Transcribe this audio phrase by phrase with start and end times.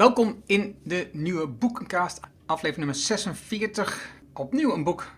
[0.00, 4.10] Welkom in de nieuwe boekencast, aflevering nummer 46.
[4.34, 5.12] Opnieuw een boek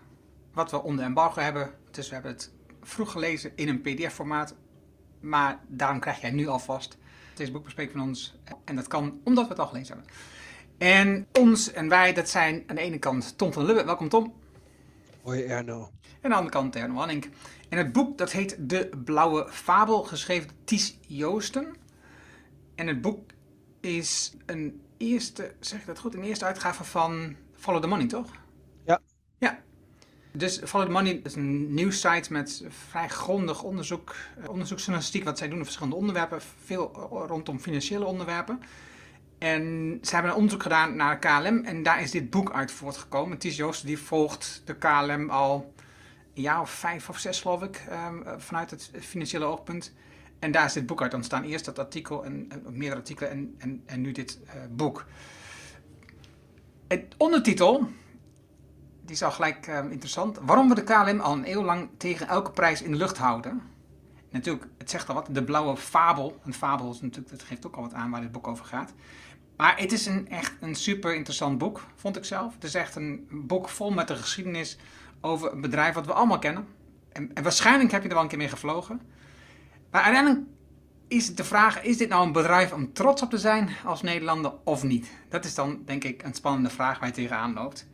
[0.53, 1.73] wat we onder embargo hebben.
[1.91, 2.51] Dus we hebben het
[2.81, 4.55] vroeg gelezen in een pdf-formaat.
[5.19, 6.97] Maar daarom krijg jij nu alvast
[7.35, 8.35] deze boekbespreking van ons.
[8.65, 10.13] En dat kan omdat we het al gelezen hebben.
[10.77, 13.85] En ons en wij, dat zijn aan de ene kant Tom van Lubbe.
[13.85, 14.33] Welkom Tom.
[15.21, 15.79] Hoi Erno.
[15.79, 15.89] En
[16.21, 17.29] aan de andere kant Erno Wanning.
[17.69, 21.75] En het boek dat heet De Blauwe Fabel, geschreven door Ties Joosten.
[22.75, 23.31] En het boek
[23.83, 28.31] is een eerste, zeg ik dat goed, een eerste uitgave van Follow the Money, toch?
[28.85, 29.01] Ja.
[29.37, 29.59] Ja.
[30.31, 35.47] Dus Follow the Money is een nieuwssite met vrij grondig onderzoek, eh, onderzoeksjournalistiek, wat zij
[35.47, 36.91] doen op verschillende onderwerpen, veel
[37.27, 38.59] rondom financiële onderwerpen.
[39.37, 43.37] En ze hebben een onderzoek gedaan naar KLM en daar is dit boek uit voortgekomen.
[43.37, 45.73] Ties Joost die volgt de KLM al
[46.33, 49.93] een jaar of vijf of zes geloof ik, ehm, vanuit het financiële oogpunt.
[50.43, 51.43] En daar is dit boek uit ontstaan.
[51.43, 55.05] Eerst dat artikel en, meerdere artikelen en, en, en nu dit uh, boek.
[56.87, 57.89] Het ondertitel,
[59.01, 60.39] die is al gelijk uh, interessant.
[60.41, 63.61] Waarom we de KLM al een eeuw lang tegen elke prijs in de lucht houden.
[64.29, 66.39] Natuurlijk, het zegt al wat, de blauwe fabel.
[66.43, 68.93] Een fabel is natuurlijk, dat geeft ook al wat aan waar dit boek over gaat.
[69.57, 72.53] Maar het is een, echt een super interessant boek, vond ik zelf.
[72.53, 74.77] Het is echt een boek vol met de geschiedenis
[75.21, 76.67] over een bedrijf wat we allemaal kennen.
[77.11, 79.01] En, en waarschijnlijk heb je er wel een keer mee gevlogen.
[79.93, 80.45] Maar uiteindelijk
[81.07, 84.53] is de vraag: is dit nou een bedrijf om trots op te zijn als Nederlander
[84.63, 85.11] of niet?
[85.29, 87.87] Dat is dan denk ik een spannende vraag waar je tegenaan loopt.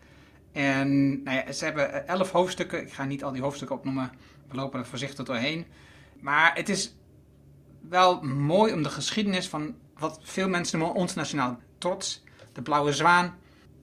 [0.52, 2.82] En nou ja, ze hebben elf hoofdstukken.
[2.82, 4.12] Ik ga niet al die hoofdstukken opnoemen.
[4.48, 5.66] We lopen er voorzichtig doorheen.
[6.20, 6.96] Maar het is
[7.90, 12.94] wel mooi om de geschiedenis van wat veel mensen noemen ons nationaal trots, de blauwe
[12.94, 13.38] zwaan.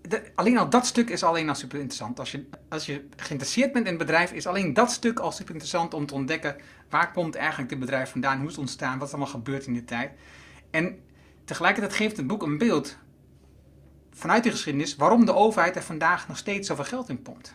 [0.09, 2.19] De, alleen al dat stuk is alleen al super interessant.
[2.19, 5.53] Als je, als je geïnteresseerd bent in het bedrijf, is alleen dat stuk al super
[5.53, 6.57] interessant om te ontdekken.
[6.89, 8.37] Waar komt eigenlijk dit bedrijf vandaan?
[8.37, 8.99] Hoe is het ontstaan?
[8.99, 10.13] Wat is allemaal gebeurd in die tijd?
[10.71, 10.99] En
[11.45, 12.99] tegelijkertijd geeft het boek een beeld
[14.11, 17.55] vanuit de geschiedenis waarom de overheid er vandaag nog steeds zoveel geld in pompt.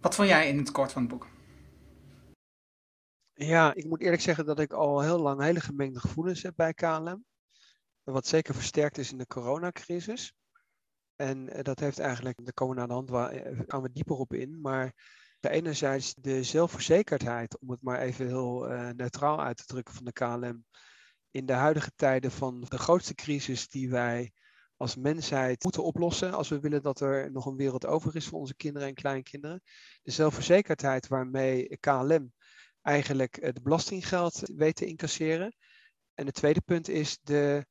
[0.00, 1.26] Wat vond jij in het kort van het boek?
[3.32, 6.74] Ja, ik moet eerlijk zeggen dat ik al heel lang hele gemengde gevoelens heb bij
[6.74, 7.24] KLM.
[8.02, 10.34] Wat zeker versterkt is in de coronacrisis.
[11.20, 14.34] En dat heeft eigenlijk, daar komen we naar de hand, waar gaan we dieper op
[14.34, 14.60] in.
[14.60, 14.94] Maar
[15.40, 20.12] enerzijds de zelfverzekerdheid, om het maar even heel uh, neutraal uit te drukken van de
[20.12, 20.64] KLM.
[21.30, 24.32] In de huidige tijden van de grootste crisis die wij
[24.76, 26.32] als mensheid moeten oplossen.
[26.32, 29.62] Als we willen dat er nog een wereld over is voor onze kinderen en kleinkinderen.
[30.02, 32.32] De zelfverzekerdheid waarmee KLM
[32.82, 35.54] eigenlijk het belastinggeld weet te incasseren.
[36.14, 37.66] En het tweede punt is de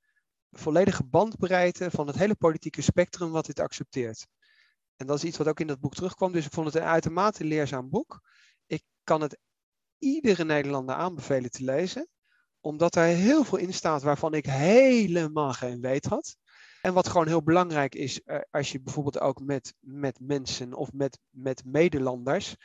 [0.51, 4.27] volledige bandbreedte van het hele politieke spectrum wat dit accepteert.
[4.95, 6.31] En dat is iets wat ook in dat boek terugkwam.
[6.31, 8.21] Dus ik vond het een uitermate leerzaam boek.
[8.65, 9.37] Ik kan het
[9.97, 12.07] iedere Nederlander aanbevelen te lezen.
[12.59, 16.37] Omdat er heel veel in staat waarvan ik helemaal geen weet had.
[16.81, 20.93] En wat gewoon heel belangrijk is, eh, als je bijvoorbeeld ook met, met mensen of
[20.93, 22.55] met, met medelanders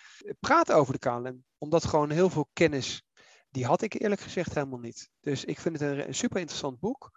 [0.40, 1.44] praat over de KLM.
[1.58, 3.02] Omdat gewoon heel veel kennis,
[3.50, 5.10] die had ik eerlijk gezegd helemaal niet.
[5.20, 7.10] Dus ik vind het een super interessant boek.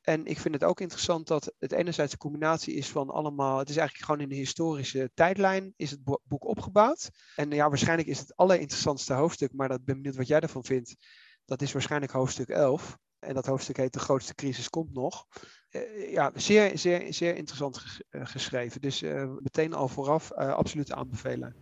[0.00, 3.58] En ik vind het ook interessant dat het enerzijds een combinatie is van allemaal.
[3.58, 7.10] Het is eigenlijk gewoon in een historische tijdlijn is het boek opgebouwd.
[7.36, 10.96] En ja, waarschijnlijk is het allerinteressantste hoofdstuk, maar dat ben benieuwd wat jij ervan vindt.
[11.44, 12.98] Dat is waarschijnlijk hoofdstuk 11.
[13.18, 15.26] En dat hoofdstuk heet De grootste crisis komt nog.
[15.70, 18.80] Uh, ja, zeer, zeer, zeer interessant geschreven.
[18.80, 21.54] Dus uh, meteen al vooraf absoluut aanbevelen.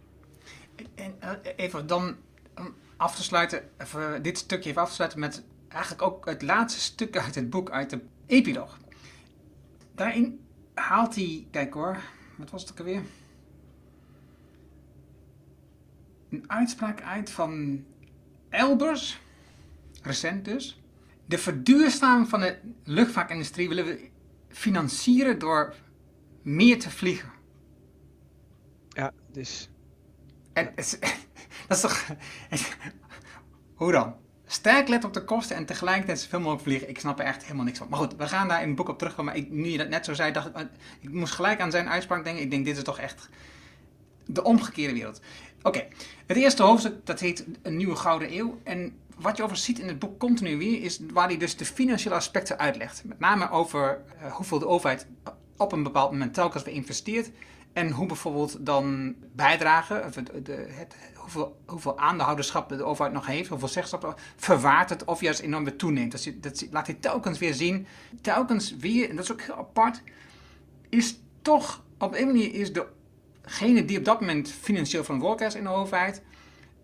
[0.94, 1.18] En
[1.56, 2.16] even dan
[2.56, 6.42] om af te sluiten, even dit stukje even af te sluiten met eigenlijk ook het
[6.42, 8.78] laatste stuk uit het boek, uit de epiloog.
[9.94, 10.40] Daarin
[10.74, 11.98] haalt hij, kijk hoor,
[12.36, 13.02] wat was het ook alweer?
[16.30, 17.84] Een uitspraak uit van
[18.48, 19.20] Elbers,
[20.02, 20.82] recent dus.
[21.26, 24.10] De verduurzaming van de luchtvaartindustrie willen we
[24.48, 25.74] financieren door
[26.42, 27.32] meer te vliegen.
[28.88, 29.70] Ja, dus.
[30.52, 30.72] En,
[31.68, 32.06] dat is toch.
[33.74, 34.16] Hoe dan?
[34.50, 36.88] Sterk let op de kosten en tegelijkertijd zoveel mogelijk vliegen.
[36.88, 37.86] Ik snap er echt helemaal niks van.
[37.90, 39.32] Maar goed, we gaan daar in het boek op terugkomen.
[39.32, 40.62] Maar ik, nu je dat net zo zei, dacht ik, eh,
[41.00, 42.42] ik moest gelijk aan zijn uitspraak denken.
[42.42, 43.28] Ik denk, dit is toch echt
[44.26, 45.20] de omgekeerde wereld.
[45.62, 45.86] Oké,
[46.26, 48.58] het eerste hoofdstuk, dat heet Een Nieuwe Gouden Eeuw.
[48.64, 51.64] En wat je over ziet in het boek continu weer, is waar hij dus de
[51.64, 53.04] financiële aspecten uitlegt.
[53.04, 55.06] Met name over uh, hoeveel de overheid
[55.56, 57.30] op een bepaald moment telkens weer investeert.
[57.78, 63.48] En hoe bijvoorbeeld dan bijdragen, de, de, het, hoeveel, hoeveel aandeelhouderschap de overheid nog heeft,
[63.48, 66.12] hoeveel zeggenschap, verwaart het of juist enorm toeneemt.
[66.12, 67.86] Dat, dat laat hij telkens weer zien.
[68.20, 70.02] Telkens weer, en dat is ook heel apart,
[70.88, 75.64] is toch op een manier is degene die op dat moment financieel verantwoordelijk is in
[75.64, 76.22] de overheid,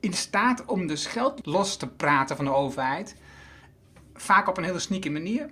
[0.00, 3.16] in staat om dus geld los te praten van de overheid.
[4.14, 5.50] Vaak op een hele sneaky manier.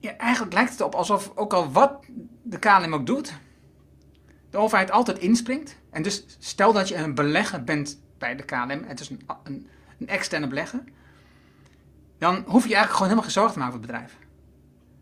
[0.00, 2.04] ja, eigenlijk lijkt het op alsof ook al wat
[2.42, 3.32] de KLM ook doet,
[4.56, 5.76] de overheid altijd inspringt.
[5.90, 9.66] En dus stel dat je een belegger bent bij de KLM, het is een, een,
[9.98, 10.82] een externe belegger,
[12.18, 14.12] dan hoef je eigenlijk gewoon helemaal geen zorgen te maken voor het bedrijf.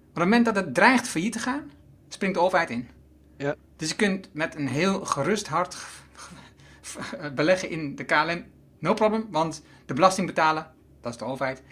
[0.08, 1.70] op het moment dat het dreigt failliet te gaan,
[2.08, 2.88] springt de overheid in.
[3.36, 3.54] Ja.
[3.76, 5.76] Dus je kunt met een heel gerust hart
[7.34, 8.44] beleggen in de KLM,
[8.78, 10.70] no problem, want de belasting betalen,
[11.00, 11.62] dat is de overheid.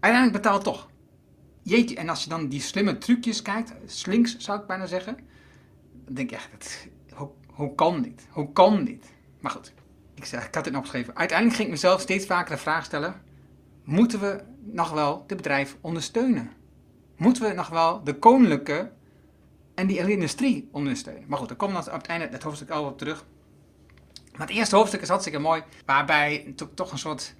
[0.00, 0.88] Uiteindelijk betaalt toch.
[1.62, 5.16] Jeetje, en als je dan die slimme trucjes kijkt, slinks zou ik bijna zeggen,
[6.04, 6.88] dan denk je echt, hoe,
[7.58, 8.26] hoe kan dit?
[8.30, 9.12] Hoe kan dit?
[9.40, 9.72] Maar goed,
[10.14, 11.16] ik, zeg, ik had dit nog opgeschreven.
[11.16, 13.22] Uiteindelijk ging ik mezelf steeds vaker de vraag stellen,
[13.84, 16.52] moeten we nog wel het bedrijf ondersteunen?
[17.16, 18.90] Moeten we nog wel de koninklijke
[19.74, 21.24] en die hele industrie ondersteunen?
[21.28, 23.24] Maar goed, daar komen we op het einde het hoofdstuk al op terug.
[24.36, 27.34] Maar het eerste hoofdstuk is hartstikke mooi, waarbij toch een soort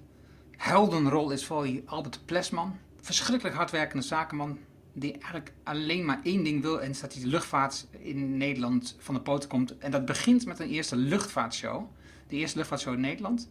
[0.57, 2.77] heldenrol is voor die Albert Plesman.
[3.01, 4.57] Verschrikkelijk hardwerkende zakenman,
[4.93, 9.13] die eigenlijk alleen maar één ding wil, en is dat de luchtvaart in Nederland van
[9.13, 9.77] de poten komt.
[9.77, 11.85] En dat begint met een eerste luchtvaartshow,
[12.27, 13.49] de eerste luchtvaartshow in Nederland.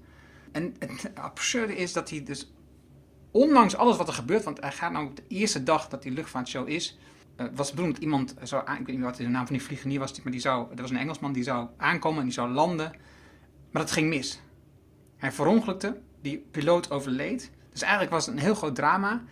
[0.53, 2.53] En het absurde is dat hij dus,
[3.31, 6.13] ondanks alles wat er gebeurt, want hij gaat nou op de eerste dag dat die
[6.13, 6.99] luchtvaartshow is,
[7.37, 9.99] uh, was bedoeld dat iemand zou ik weet niet wat de naam van die vliegenier
[9.99, 12.93] was, maar die zou, er was een Engelsman die zou aankomen en die zou landen.
[13.71, 14.41] Maar dat ging mis.
[15.17, 17.51] Hij verongelukte, die piloot overleed.
[17.71, 19.23] Dus eigenlijk was het een heel groot drama.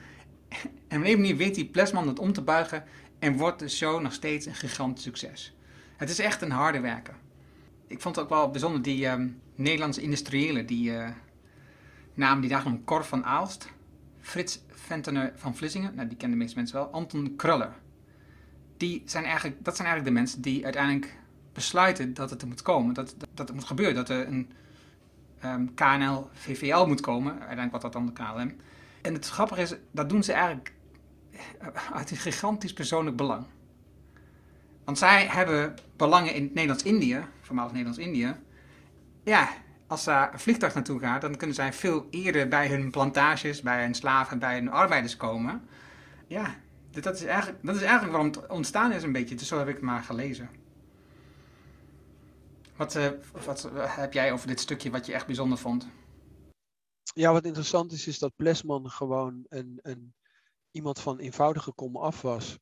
[0.89, 2.85] En op een manier weet die Plesman het om te buigen
[3.19, 5.57] en wordt de show nog steeds een gigantisch succes.
[5.97, 7.15] Het is echt een harde werker.
[7.87, 11.09] Ik vond het ook wel bijzonder, die um, Nederlandse industriëlen, die uh,
[12.15, 13.69] namen die dagen Cor van Aalst,
[14.21, 17.73] Frits Ventener van Vlissingen, nou die kennen de meeste mensen wel, Anton Kruller.
[18.77, 21.17] Die zijn eigenlijk, dat zijn eigenlijk de mensen die uiteindelijk
[21.53, 24.51] besluiten dat het er moet komen, dat, dat, het moet gebeuren, dat er een
[25.41, 28.57] ehm, KNL, VVL moet komen, uiteindelijk wat dat dan de KLM.
[29.07, 30.73] En het grappige is, dat doen ze eigenlijk
[31.93, 33.47] uit een gigantisch persoonlijk belang.
[34.85, 38.35] Want zij hebben belangen in Nederlands-Indië, voormalig Nederlands-Indië.
[39.25, 39.49] Ja,
[39.87, 43.83] als daar een vliegtuig naartoe gaat, dan kunnen zij veel eerder bij hun plantages, bij
[43.83, 45.69] hun slaven, bij hun arbeiders komen.
[46.27, 46.55] Ja,
[46.91, 49.35] dat is eigenlijk, dat is eigenlijk waarom het ontstaan is een beetje.
[49.35, 50.51] Dus zo heb ik het maar gelezen.
[52.77, 53.07] Wat, uh,
[53.45, 55.89] wat heb jij over dit stukje wat je echt bijzonder vond?
[57.15, 60.15] Ja, wat interessant is, is dat Plesman gewoon een, een,
[60.71, 62.59] iemand van eenvoudige kom af was.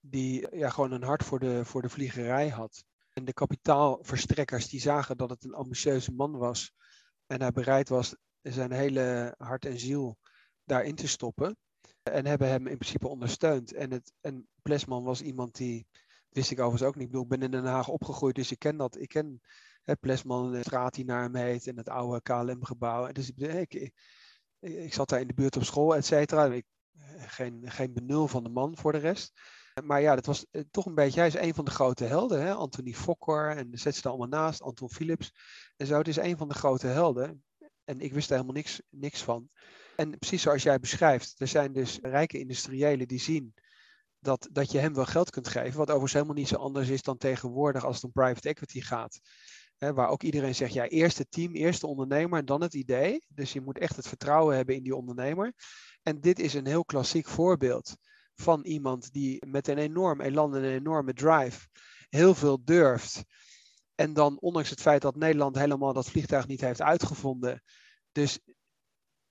[0.00, 2.84] Die ja, gewoon een hart voor de, voor de vliegerij had.
[3.12, 6.72] En de kapitaalverstrekkers die zagen dat het een ambitieuze man was.
[7.26, 10.18] En hij bereid was zijn hele hart en ziel
[10.64, 11.56] daarin te stoppen.
[12.02, 13.72] En hebben hem in principe ondersteund.
[13.72, 15.86] En, het, en Plesman was iemand die
[16.28, 17.04] wist ik overigens ook niet.
[17.04, 18.98] Ik bedoel, ik ben in Den Haag opgegroeid, dus ik ken dat.
[18.98, 19.40] Ik ken
[19.96, 23.12] Plesman, de straat die naar hem heet en het oude KLM-gebouw.
[23.12, 23.92] Dus ik,
[24.60, 26.60] ik, zat daar in de buurt op school, et cetera.
[27.18, 29.32] geen, geen benul van de man voor de rest.
[29.84, 32.42] Maar ja, dat was eh, toch een beetje, hij is een van de grote helden.
[32.42, 32.54] Hè?
[32.54, 35.32] Anthony Fokker en zet ze er allemaal naast, Anton Philips.
[35.76, 37.44] En zo, het is een van de grote helden.
[37.84, 39.48] En ik wist er helemaal niks, niks van.
[39.96, 43.54] En precies zoals jij beschrijft, er zijn dus rijke industriëlen die zien
[44.18, 45.78] dat, dat je hem wel geld kunt geven.
[45.78, 49.20] Wat overigens helemaal niet zo anders is dan tegenwoordig als het om private equity gaat.
[49.78, 53.24] Waar ook iedereen zegt, ja, eerst het team, eerst de ondernemer en dan het idee.
[53.28, 55.52] Dus je moet echt het vertrouwen hebben in die ondernemer.
[56.02, 57.96] En dit is een heel klassiek voorbeeld
[58.34, 61.68] van iemand die met een enorm elan en een enorme drive
[62.08, 63.24] heel veel durft.
[63.94, 67.62] En dan, ondanks het feit dat Nederland helemaal dat vliegtuig niet heeft uitgevonden,
[68.12, 68.38] dus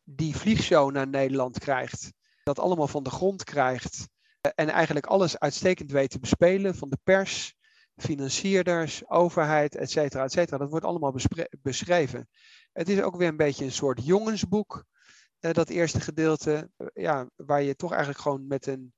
[0.03, 4.07] die vliegshow naar Nederland krijgt, dat allemaal van de grond krijgt
[4.55, 7.55] en eigenlijk alles uitstekend weet te bespelen van de pers,
[7.97, 10.57] financierders, overheid, et cetera, et cetera.
[10.57, 11.15] Dat wordt allemaal
[11.61, 12.29] beschreven.
[12.71, 14.85] Het is ook weer een beetje een soort jongensboek,
[15.39, 18.93] eh, dat eerste gedeelte, eh, ja, waar je toch eigenlijk gewoon met een,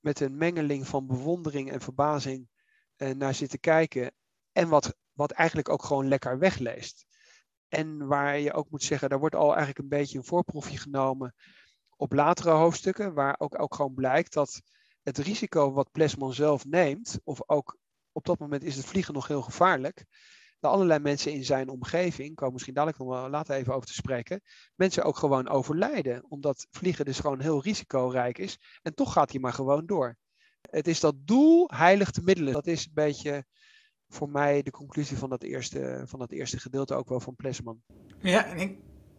[0.00, 2.48] met een mengeling van bewondering en verbazing
[2.96, 4.12] eh, naar zit te kijken.
[4.52, 7.06] En wat, wat eigenlijk ook gewoon lekker wegleest.
[7.68, 11.34] En waar je ook moet zeggen, daar wordt al eigenlijk een beetje een voorproefje genomen
[11.96, 14.60] op latere hoofdstukken, waar ook, ook gewoon blijkt dat
[15.02, 17.76] het risico wat Plesman zelf neemt, of ook
[18.16, 20.04] op dat moment is het vliegen nog heel gevaarlijk,
[20.60, 23.94] dat allerlei mensen in zijn omgeving, ik misschien dadelijk nog wel later even over te
[23.94, 24.40] spreken,
[24.74, 29.40] mensen ook gewoon overlijden, omdat vliegen dus gewoon heel risicorijk is en toch gaat hij
[29.40, 30.16] maar gewoon door.
[30.70, 32.52] Het is dat doel heiligt de middelen.
[32.52, 33.44] Dat is een beetje
[34.08, 37.82] voor mij de conclusie van dat eerste, van dat eerste gedeelte ook wel van Plesman.
[38.20, 38.78] Ja, en ik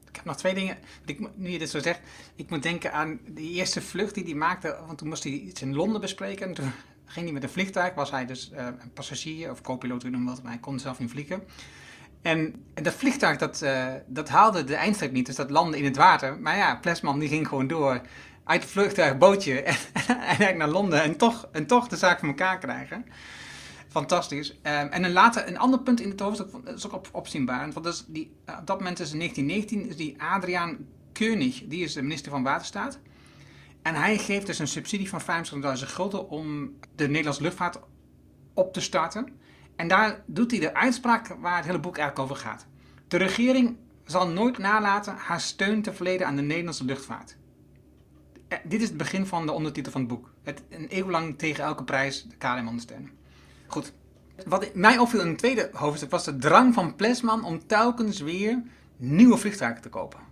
[0.09, 0.77] ik heb nog twee dingen.
[1.05, 2.01] Ik, nu je dit zo zegt,
[2.35, 4.77] ik moet denken aan die eerste vlucht die hij maakte.
[4.85, 6.47] Want toen moest hij iets in Londen bespreken.
[6.47, 6.71] En toen
[7.07, 7.93] ging hij met een vliegtuig.
[7.93, 11.09] Was hij dus uh, een passagier of co-piloot, noemen we Maar hij kon zelf niet
[11.09, 11.43] vliegen.
[12.21, 15.25] En, dat vliegtuig, dat, uh, dat haalde de eindstreep niet.
[15.25, 16.39] Dus dat landde in het water.
[16.39, 18.01] Maar ja, Plesman die ging gewoon door
[18.43, 19.75] uit het vliegtuigbootje en,
[20.39, 23.05] en naar Londen en toch, en toch de zaak voor elkaar krijgen.
[23.87, 24.59] Fantastisch.
[24.61, 27.71] Ehm, en een, later, een ander punt in het hoofdstuk is ook op, opzienbaar.
[27.71, 30.77] Want dat die, op dat moment is in 1919 is die Adriaan
[31.11, 32.99] Keunig, die is de minister van Waterstaat.
[33.87, 35.27] En hij geeft dus een subsidie van 25.000
[35.85, 37.79] gulden om de Nederlandse luchtvaart
[38.53, 39.27] op te starten.
[39.75, 42.65] En daar doet hij de uitspraak waar het hele boek eigenlijk over gaat.
[43.07, 47.37] De regering zal nooit nalaten haar steun te verleden aan de Nederlandse luchtvaart.
[48.47, 50.31] Eh, dit is het begin van de ondertitel van het boek.
[50.43, 53.11] Het, een eeuw lang tegen elke prijs de KLM ondersteunen.
[53.67, 53.93] Goed.
[54.45, 58.63] Wat mij opviel in het tweede hoofdstuk was de drang van Plesman om telkens weer
[58.97, 60.26] nieuwe vliegtuigen te kopen.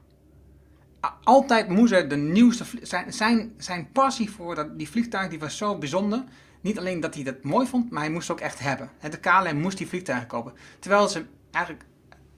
[1.23, 2.63] Altijd moest er de nieuwste.
[2.81, 6.23] Zijn, zijn, zijn passie voor dat, die vliegtuigen die was zo bijzonder.
[6.61, 8.89] Niet alleen dat hij dat mooi vond, maar hij moest het ook echt hebben.
[9.09, 10.53] De KLM moest die vliegtuigen kopen.
[10.79, 11.85] Terwijl ze eigenlijk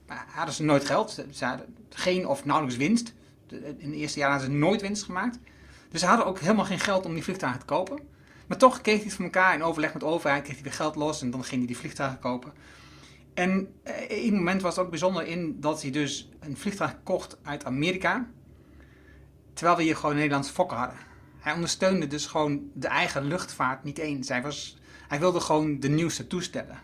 [0.08, 1.26] eh, hadden ze nooit geld.
[1.32, 3.14] Ze hadden geen of nauwelijks winst.
[3.78, 5.40] In de eerste jaren hadden ze nooit winst gemaakt.
[5.90, 8.00] Dus ze hadden ook helemaal geen geld om die vliegtuigen te kopen.
[8.48, 10.74] Maar toch kreeg hij het voor elkaar in overleg met de overheid, kreeg hij weer
[10.74, 12.54] geld los en dan ging hij die vliegtuigen kopen.
[13.34, 16.96] En eh, in een moment was het ook bijzonder in dat hij dus een vliegtuig
[17.04, 18.28] kocht uit Amerika,
[19.58, 20.98] terwijl we hier gewoon Nederlandse fokken hadden.
[21.40, 24.30] Hij ondersteunde dus gewoon de eigen luchtvaart niet eens.
[24.30, 26.80] Hij, was, hij wilde gewoon de nieuwste toestellen.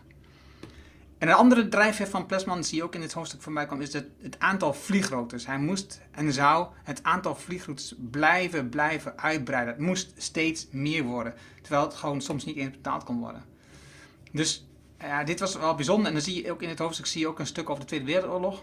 [1.18, 4.06] En een andere drijfveer van Plesman, die ook in het hoofdstuk mij kwam, is het,
[4.22, 5.46] het aantal vliegroutes.
[5.46, 9.74] Hij moest en zou het aantal vliegroutes blijven, blijven uitbreiden.
[9.74, 13.44] Het moest steeds meer worden, terwijl het gewoon soms niet eens betaald kon worden.
[14.32, 14.66] Dus
[14.98, 16.06] ja, dit was wel bijzonder.
[16.06, 17.88] En dan zie je ook in het hoofdstuk zie je ook een stuk over de
[17.88, 18.62] Tweede Wereldoorlog,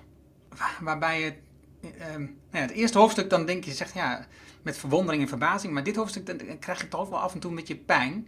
[0.80, 1.32] waarbij uh,
[1.82, 4.28] nou ja, het eerste hoofdstuk dan denk je, zegt ja,
[4.62, 7.50] met verwondering en verbazing, maar dit hoofdstuk dan krijg je toch wel af en toe
[7.50, 8.28] een beetje pijn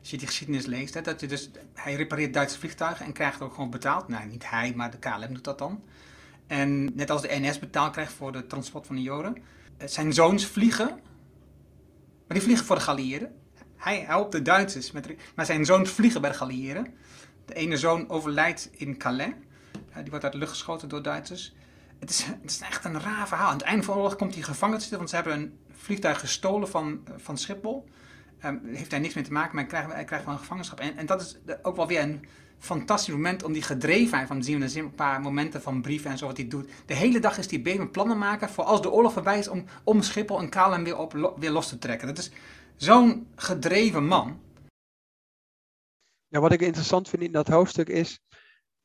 [0.00, 3.40] als je die geschiedenis leest, hè, dat je dus, hij repareert Duitse vliegtuigen en krijgt
[3.40, 4.08] ook gewoon betaald.
[4.08, 5.82] Nou, niet hij, maar de KLM doet dat dan.
[6.46, 9.36] En net als de NS betaald krijgt voor de transport van de Joden.
[9.76, 10.88] Eh, zijn zoons vliegen,
[12.26, 13.34] maar die vliegen voor de Galliëren.
[13.76, 16.86] Hij helpt de Duitsers, met, maar zijn zoons vliegen bij de Galliëren.
[17.44, 19.32] De ene zoon overlijdt in Calais.
[19.94, 21.54] die wordt uit de lucht geschoten door Duitsers.
[22.00, 23.48] Het is, het is echt een raar verhaal.
[23.48, 25.58] Aan het einde van de oorlog komt hij gevangen te zitten, want ze hebben een
[25.70, 27.88] vliegtuig gestolen van, van Schiphol.
[28.44, 30.80] Um, heeft daar niks mee te maken, maar hij krijgt, hij krijgt wel een gevangenschap.
[30.80, 32.26] En, en dat is ook wel weer een
[32.58, 34.60] fantastisch moment om die gedrevenheid van te zien.
[34.60, 36.70] We zien een paar momenten van brieven en zo wat hij doet.
[36.86, 39.64] De hele dag is hij bezig plannen maken voor als de oorlog voorbij is om,
[39.84, 42.06] om Schiphol en KLM weer, op, weer los te trekken.
[42.06, 42.30] Dat is
[42.76, 44.40] zo'n gedreven man.
[46.26, 48.20] Ja, wat ik interessant vind in dat hoofdstuk is,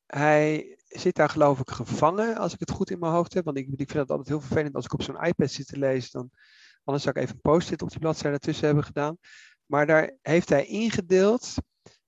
[0.05, 3.45] hij zit daar geloof ik gevangen, als ik het goed in mijn hoofd heb.
[3.45, 5.77] Want ik, ik vind het altijd heel vervelend als ik op zo'n iPad zit te
[5.77, 6.31] lezen, dan
[6.85, 9.17] Anders zou ik even een post-it op die bladzijde ertussen hebben gedaan.
[9.65, 11.53] Maar daar heeft hij ingedeeld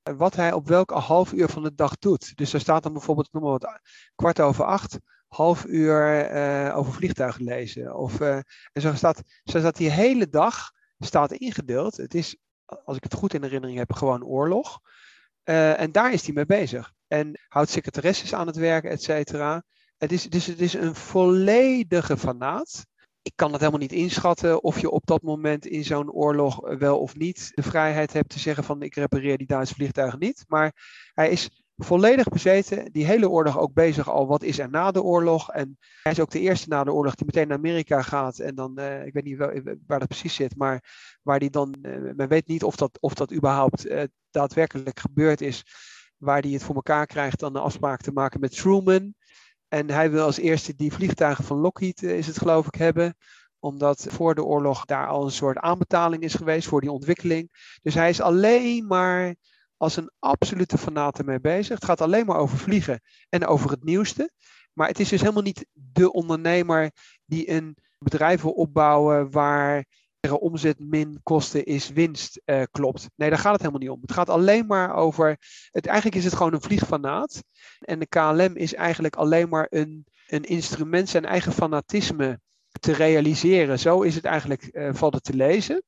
[0.03, 2.35] eh, wat hij op welk half uur van de dag doet.
[2.35, 3.79] Dus er staat dan bijvoorbeeld, noem maar wat,
[4.15, 7.95] kwart over acht, half uur uh, over vliegtuigen lezen.
[7.95, 8.35] Of, uh,
[8.71, 11.97] en zo staat, zo staat die hele dag staat ingedeeld.
[11.97, 14.79] Het is, als ik het goed in herinnering heb, gewoon oorlog.
[15.43, 16.93] En daar is hij mee bezig.
[17.07, 19.63] En houdt secretaresses aan het werk, et cetera.
[19.97, 22.85] Het is, dus het is een volledige fanaat
[23.27, 26.99] ik kan het helemaal niet inschatten of je op dat moment in zo'n oorlog wel
[26.99, 30.43] of niet de vrijheid hebt te zeggen van ik repareer die Duitse vliegtuigen niet.
[30.47, 30.73] Maar
[31.13, 35.01] hij is volledig bezeten, die hele oorlog ook bezig al, wat is er na de
[35.01, 35.51] oorlog.
[35.51, 38.55] En hij is ook de eerste na de oorlog die meteen naar Amerika gaat en
[38.55, 40.83] dan, uh, ik weet niet wel, waar dat precies zit, maar
[41.21, 41.75] waar die dan,
[42.15, 43.87] men weet niet of dat, of dat überhaupt
[44.31, 45.63] daadwerkelijk gebeurd is,
[46.17, 49.13] waar hij het voor elkaar krijgt dan de afspraak te maken met Truman.
[49.67, 53.15] En hij wil als eerste die vliegtuigen van Lockheed, eh, is het geloof ik, hebben
[53.59, 57.49] omdat voor de oorlog daar al een soort aanbetaling is geweest voor die ontwikkeling.
[57.81, 59.35] Dus hij is alleen maar
[59.77, 61.75] als een absolute fanaat mee bezig.
[61.75, 64.31] Het gaat alleen maar over vliegen en over het nieuwste.
[64.73, 66.91] Maar het is dus helemaal niet de ondernemer
[67.25, 69.85] die een bedrijf wil opbouwen waar
[70.21, 73.07] omzet min kosten is winst uh, klopt.
[73.15, 74.01] Nee, daar gaat het helemaal niet om.
[74.01, 75.37] Het gaat alleen maar over.
[75.71, 77.43] Het, eigenlijk is het gewoon een vliegfanaat.
[77.79, 82.39] En de KLM is eigenlijk alleen maar een, een instrument zijn eigen fanatisme
[82.79, 83.79] te realiseren.
[83.79, 85.83] Zo is het eigenlijk uh, valt het te lezen.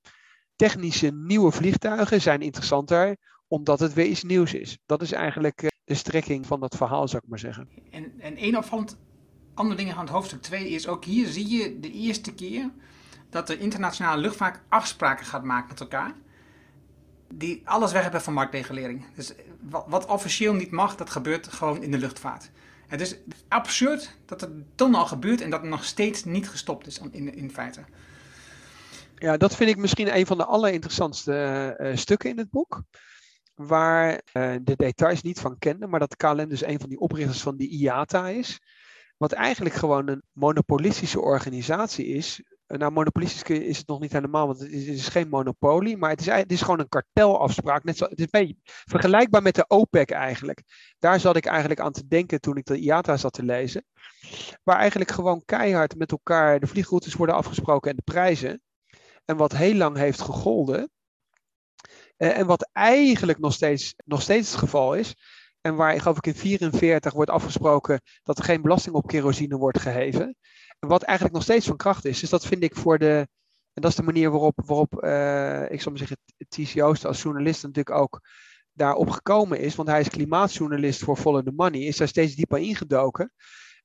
[0.55, 3.17] Technische nieuwe vliegtuigen zijn interessanter
[3.48, 4.77] omdat het weer iets nieuws is.
[4.86, 7.69] Dat is eigenlijk uh, de strekking van dat verhaal, zou ik maar zeggen.
[7.91, 8.98] En, en één opvallend
[9.53, 12.71] andere dingen aan het hoofdstuk 2 is ook hier zie je de eerste keer
[13.29, 16.13] dat de internationale luchtvaart afspraken gaat maken met elkaar.
[17.33, 19.05] Die alles weg hebben van marktregulering.
[19.15, 19.33] Dus
[19.88, 22.51] wat, officieel niet mag, dat gebeurt gewoon in de luchtvaart.
[22.88, 23.15] Het is
[23.48, 27.36] absurd dat het dan al gebeurt en dat het nog steeds niet gestopt is in,
[27.36, 27.81] in feite.
[29.15, 32.83] Ja, dat vind ik misschien een van de allerinteressantste uh, stukken in het boek.
[33.55, 34.21] Waar
[34.62, 37.69] de details niet van kende, maar dat KLM dus een van die oprichters van die
[37.69, 38.59] IATA is.
[39.17, 42.41] Wat eigenlijk gewoon een monopolistische organisatie is,
[42.77, 46.25] nou, monopolistisch is het nog niet helemaal, want het is, geen monopolie, maar het is,
[46.25, 47.83] het is gewoon een kartelafspraak.
[47.83, 50.63] Net zo, het is beetje vergelijkbaar met de OPEC eigenlijk.
[50.99, 53.85] Daar zat ik eigenlijk aan te denken toen ik de IATA zat te lezen.
[54.63, 58.61] Waar eigenlijk gewoon keihard met elkaar de vliegroutes worden afgesproken en de prijzen.
[59.25, 60.91] En wat heel lang heeft gegolden.
[62.17, 65.15] Eh, en wat eigenlijk nog steeds, nog steeds het geval is.
[65.61, 69.79] En waar, geloof ik, in 1944 wordt afgesproken dat er geen belasting op kerosine wordt
[69.79, 70.35] geheven.
[70.79, 72.19] Wat eigenlijk nog steeds van kracht is.
[72.19, 73.27] Dus dat vind ik voor de.
[73.74, 76.17] En dat is de manier waarop, waarop uh, ik zal maar zeggen,
[76.48, 78.21] TCO's als journalist natuurlijk ook
[78.74, 79.75] daarop gekomen is.
[79.75, 81.81] Want hij is klimaatjournalist voor Follow the Money.
[81.81, 83.33] Is daar steeds dieper ingedoken.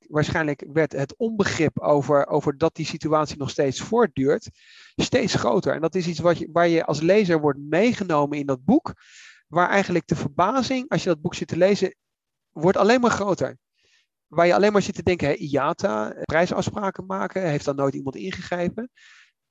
[0.07, 4.49] Waarschijnlijk werd het onbegrip over, over dat die situatie nog steeds voortduurt,
[4.95, 5.73] steeds groter.
[5.73, 8.93] En dat is iets wat je, waar je als lezer wordt meegenomen in dat boek.
[9.47, 11.95] Waar eigenlijk de verbazing, als je dat boek zit te lezen,
[12.51, 13.57] wordt alleen maar groter
[14.35, 18.15] waar je alleen maar zit te denken, hè, IATA, prijsafspraken maken, heeft dan nooit iemand
[18.15, 18.89] ingegrepen.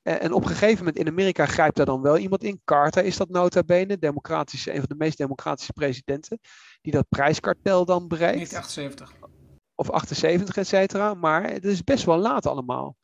[0.02, 2.60] Eh, en op een gegeven moment in Amerika grijpt daar dan wel iemand in.
[2.64, 6.38] Carter is dat nota bene, democratische, een van de meest democratische presidenten,
[6.80, 8.50] die dat prijskartel dan bereikt.
[8.50, 9.32] 1978.
[9.74, 11.14] Of 78, et cetera.
[11.14, 12.96] Maar het is best wel laat allemaal.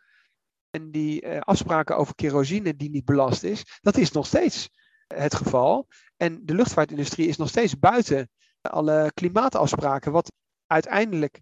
[0.71, 4.71] En die uh, afspraken over kerosine die niet belast is, dat is nog steeds
[5.07, 5.89] het geval.
[6.17, 10.33] En de luchtvaartindustrie is nog steeds buiten alle klimaatafspraken, wat
[10.67, 11.41] uiteindelijk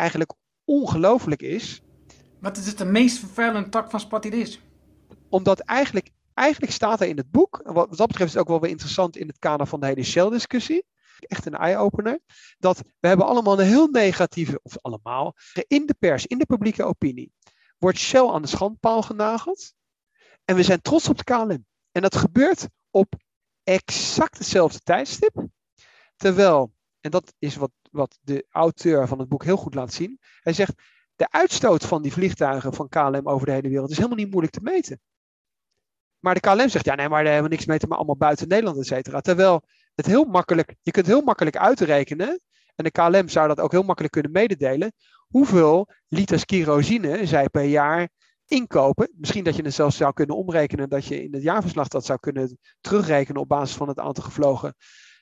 [0.00, 0.32] eigenlijk
[0.64, 1.82] ongelooflijk is.
[2.40, 4.60] Wat is het de meest vervuilende tak van Spartidis?
[5.28, 8.48] Omdat eigenlijk, eigenlijk staat er in het boek, wat, wat dat betreft is het ook
[8.48, 10.84] wel weer interessant in het kader van de hele Shell-discussie,
[11.18, 12.20] echt een eye-opener,
[12.58, 15.34] dat we hebben allemaal een heel negatieve, of allemaal,
[15.66, 17.32] in de pers, in de publieke opinie,
[17.78, 19.74] wordt Shell aan de schandpaal genageld.
[20.44, 21.66] En we zijn trots op de KLM.
[21.92, 23.14] En dat gebeurt op
[23.62, 25.46] exact hetzelfde tijdstip.
[26.16, 30.18] Terwijl, en dat is wat wat de auteur van het boek heel goed laat zien.
[30.40, 30.82] Hij zegt,
[31.16, 34.54] de uitstoot van die vliegtuigen van KLM over de hele wereld is helemaal niet moeilijk
[34.54, 35.00] te meten.
[36.18, 38.48] Maar de KLM zegt, ja nee, maar daar hebben we niks mee te allemaal buiten
[38.48, 39.20] Nederland, et cetera.
[39.20, 39.62] Terwijl
[39.94, 42.40] het heel makkelijk, je kunt heel makkelijk uitrekenen,
[42.74, 44.92] en de KLM zou dat ook heel makkelijk kunnen mededelen,
[45.28, 48.08] hoeveel liters kerosine zij per jaar
[48.46, 49.12] inkopen.
[49.16, 52.18] Misschien dat je het zelfs zou kunnen omrekenen, dat je in het jaarverslag dat zou
[52.18, 54.74] kunnen terugrekenen op basis van het aantal gevlogen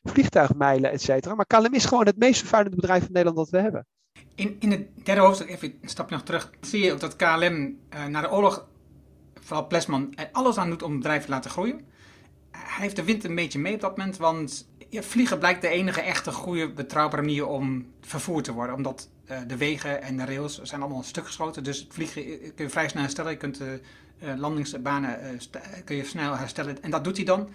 [0.08, 1.34] vliegtuigmijlen, et cetera.
[1.34, 3.86] Maar KLM is gewoon het meest vervuilende bedrijf van Nederland dat we hebben.
[4.34, 7.76] In, in het derde hoofdstuk, even een stapje nog terug, zie je ook dat KLM
[7.94, 8.66] uh, na de oorlog,
[9.40, 11.80] vooral Plesman, er alles aan doet om het bedrijf te laten groeien.
[12.50, 16.00] Hij heeft de wind een beetje mee op dat moment, want vliegen blijkt de enige
[16.00, 18.74] echte goede, betrouwbare manier om vervoerd te worden.
[18.74, 22.22] Omdat uh, de wegen en de rails zijn allemaal een stuk geschoten, dus vliegen
[22.54, 23.30] kun je vrij snel herstellen.
[23.30, 23.80] Je kunt de
[24.36, 25.40] landingsbanen
[25.84, 27.48] kun je snel herstellen en dat doet hij dan.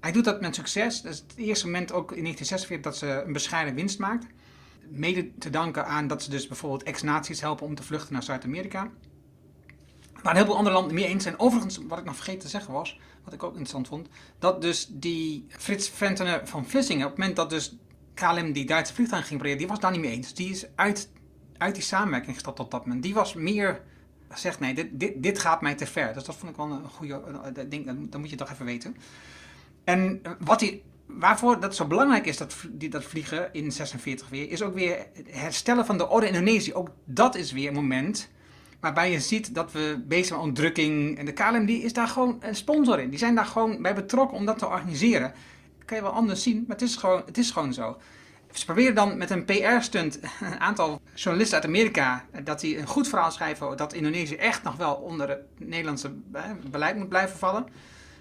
[0.00, 1.02] Hij doet dat met succes.
[1.02, 4.26] Dat is het eerste moment ook in 1946 dat ze een bescheiden winst maakt.
[4.88, 8.90] Mede te danken aan dat ze dus bijvoorbeeld ex-naties helpen om te vluchten naar Zuid-Amerika.
[10.12, 11.38] Waar een heleboel andere landen mee eens zijn.
[11.38, 14.08] Overigens, wat ik nog vergeten te zeggen was, wat ik ook interessant vond,
[14.38, 17.76] dat dus die Frits Ventene van Vlissingen, op het moment dat dus
[18.14, 20.34] KLM die Duitse vliegtuig ging proberen, die was daar niet mee eens.
[20.34, 21.10] Die is uit,
[21.58, 23.02] uit die samenwerking gestapt op dat moment.
[23.02, 23.82] Die was meer
[24.34, 26.14] zegt nee, dit, dit, dit gaat mij te ver.
[26.14, 28.96] Dus dat vond ik wel een goede ding, dat moet je toch even weten.
[29.84, 34.62] En wat hij, waarvoor dat zo belangrijk is, dat, dat vliegen in 46 weer, is
[34.62, 36.74] ook weer het herstellen van de orde in Indonesië.
[36.74, 38.30] Ook dat is weer een moment
[38.80, 41.18] waarbij je ziet dat we bezig zijn met ontdrukking.
[41.18, 43.10] En de KLM die is daar gewoon een sponsor in.
[43.10, 45.32] Die zijn daar gewoon bij betrokken om dat te organiseren.
[45.78, 47.96] Dat kan je wel anders zien, maar het is gewoon, het is gewoon zo.
[48.52, 53.08] Ze proberen dan met een PR-stunt een aantal journalisten uit Amerika dat die een goed
[53.08, 56.12] verhaal schrijven dat Indonesië echt nog wel onder het Nederlandse
[56.70, 57.66] beleid moet blijven vallen.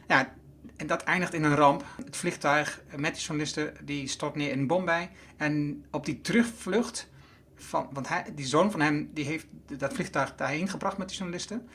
[0.08, 0.34] Ja,
[0.80, 1.84] en dat eindigt in een ramp.
[2.06, 5.10] Het vliegtuig met die journalisten die stort neer in Bombay.
[5.38, 7.10] En op die terugvlucht,
[7.56, 9.46] van, want hij, die zoon van hem die heeft
[9.78, 11.68] dat vliegtuig daarheen gebracht met die journalisten.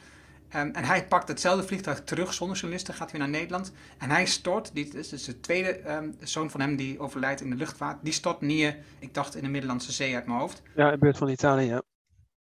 [0.57, 3.73] Um, en hij pakt hetzelfde vliegtuig terug zonder journalisten, gaat weer naar Nederland.
[3.99, 7.51] En hij stort, dit is dus de tweede um, zoon van hem die overlijdt in
[7.51, 10.63] de luchtvaart, die stort neer, ik dacht in de Middellandse Zee uit mijn hoofd.
[10.75, 11.83] Ja, in de buurt van Italië, ja.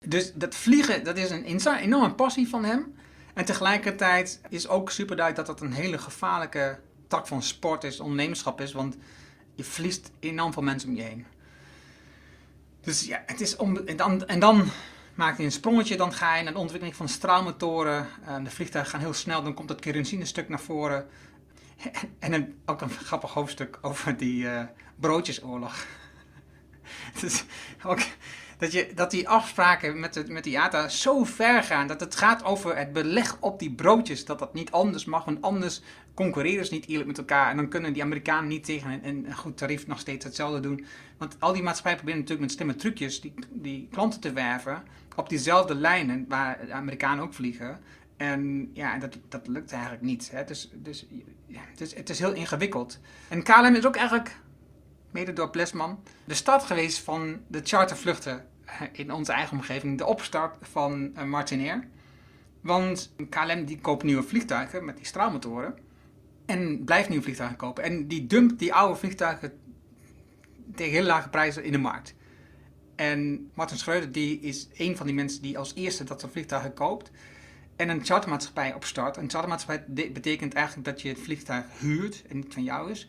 [0.06, 2.94] Dus dat vliegen, dat is een enorme passie van hem.
[3.38, 8.00] En tegelijkertijd is ook super duidelijk dat dat een hele gevaarlijke tak van sport is,
[8.00, 8.96] ondernemerschap is, want
[9.54, 11.26] je verliest enorm veel mensen om je heen.
[12.80, 14.68] Dus ja, het is om, en, dan, en dan
[15.14, 18.06] maakt hij een sprongetje, dan ga je naar de ontwikkeling van straalmotoren.
[18.44, 21.06] De vliegtuigen gaan heel snel, dan komt dat kerosine-stuk naar voren.
[22.18, 24.62] En een, ook een grappig hoofdstuk over die uh,
[24.96, 25.86] broodjesoorlog.
[27.20, 27.44] dus
[27.84, 28.00] ook,
[28.58, 31.86] dat, je, dat die afspraken met, de, met de IATA zo ver gaan.
[31.86, 34.24] Dat het gaat over het beleg op die broodjes.
[34.24, 35.82] Dat dat niet anders mag, want anders
[36.14, 37.50] concurreren ze niet eerlijk met elkaar.
[37.50, 40.86] En dan kunnen die Amerikanen niet tegen een, een goed tarief nog steeds hetzelfde doen.
[41.18, 44.82] Want al die maatschappijen proberen natuurlijk met slimme trucjes die, die klanten te werven.
[45.16, 47.80] Op diezelfde lijnen waar de Amerikanen ook vliegen.
[48.16, 50.30] En ja, dat, dat lukt eigenlijk niet.
[50.30, 50.44] Hè.
[50.44, 51.06] Dus, dus
[51.46, 52.98] ja, het, is, het is heel ingewikkeld.
[53.28, 54.40] En KLM is ook eigenlijk,
[55.10, 58.46] mede door Plesman, de start geweest van de chartervluchten
[58.92, 59.98] in onze eigen omgeving.
[59.98, 61.88] De opstart van uh, Martinair.
[62.60, 65.78] Want KLM die koopt nieuwe vliegtuigen met die straalmotoren.
[66.46, 67.84] En blijft nieuwe vliegtuigen kopen.
[67.84, 69.52] En die dumpt die oude vliegtuigen
[70.74, 72.14] tegen heel lage prijzen in de markt.
[72.96, 76.74] En Martin Schreuder die is een van die mensen die als eerste dat soort vliegtuigen
[76.74, 77.10] koopt
[77.76, 79.16] en een chartermaatschappij opstart.
[79.16, 83.08] Een chartermaatschappij betekent eigenlijk dat je het vliegtuig huurt en niet van jou is.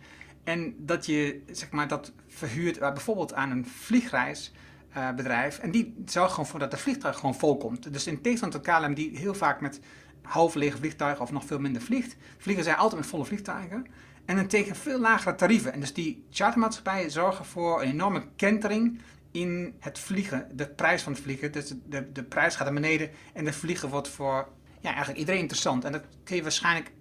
[0.49, 5.57] En dat je zeg maar, dat verhuurt uh, bijvoorbeeld aan een vliegreisbedrijf.
[5.57, 7.93] Uh, en die zorgt gewoon voor dat de vliegtuig gewoon vol komt.
[7.93, 9.79] Dus in tegenstelling tot KLM, die heel vaak met
[10.21, 13.85] half lege vliegtuigen of nog veel minder vliegt, vliegen zij altijd met volle vliegtuigen.
[14.25, 15.73] En dan tegen veel lagere tarieven.
[15.73, 18.99] En dus die chartermaatschappijen zorgen voor een enorme kentering
[19.31, 21.51] in het vliegen, de prijs van het vliegen.
[21.51, 24.47] Dus de, de, prijs gaat naar beneden en de vliegen wordt voor
[24.79, 25.83] ja, eigenlijk iedereen interessant.
[25.85, 26.91] En dat kun je waarschijnlijk,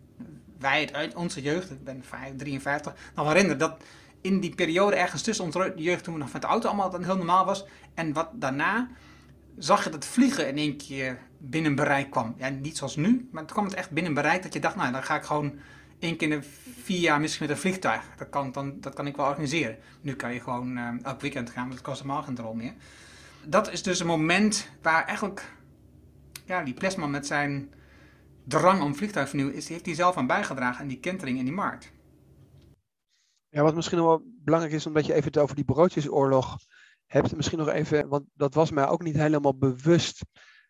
[0.59, 2.03] wij het uit onze jeugd, ik ben
[2.37, 3.83] 53, nog herinneren dat
[4.21, 7.17] in die periode ergens tussen onze jeugd, toen we nog met de auto allemaal heel
[7.17, 8.89] normaal was, en wat daarna,
[9.59, 12.35] zag je dat vliegen in één keer binnen bereik kwam.
[12.39, 14.93] Ja, niet zoals nu, maar toen kwam het echt binnen bereik dat je dacht, nou,
[14.93, 15.59] dan ga ik gewoon
[15.99, 16.47] één keer in de
[16.83, 18.03] vier jaar misschien met een vliegtuig.
[18.17, 19.77] Dat kan, dan, dat kan ik wel organiseren.
[20.01, 22.73] Nu kan je gewoon uh, elk weekend gaan, maar dat kost helemaal geen rol meer.
[23.45, 25.53] Dat is dus een moment waar eigenlijk
[26.45, 27.73] ja, die Plesman met zijn
[28.49, 31.93] drang om vliegtuigvernieuwing is, heeft hij zelf aan bijgedragen aan die kentering in die markt.
[33.49, 36.59] Ja, wat misschien wel belangrijk is, omdat je even het over die broodjesoorlog
[37.07, 40.25] hebt, misschien nog even, want dat was mij ook niet helemaal bewust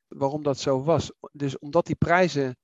[0.06, 1.12] waarom dat zo was.
[1.32, 2.56] Dus omdat die prijzen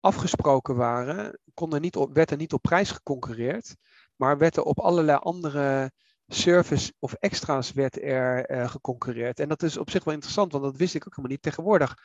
[0.00, 3.76] afgesproken waren, kon er niet op, werd er niet op prijs geconcurreerd,
[4.16, 5.92] maar werd er op allerlei andere
[6.26, 9.40] service of extra's werd er uh, geconcurreerd.
[9.40, 11.42] En dat is op zich wel interessant, want dat wist ik ook helemaal niet.
[11.42, 11.96] Tegenwoordig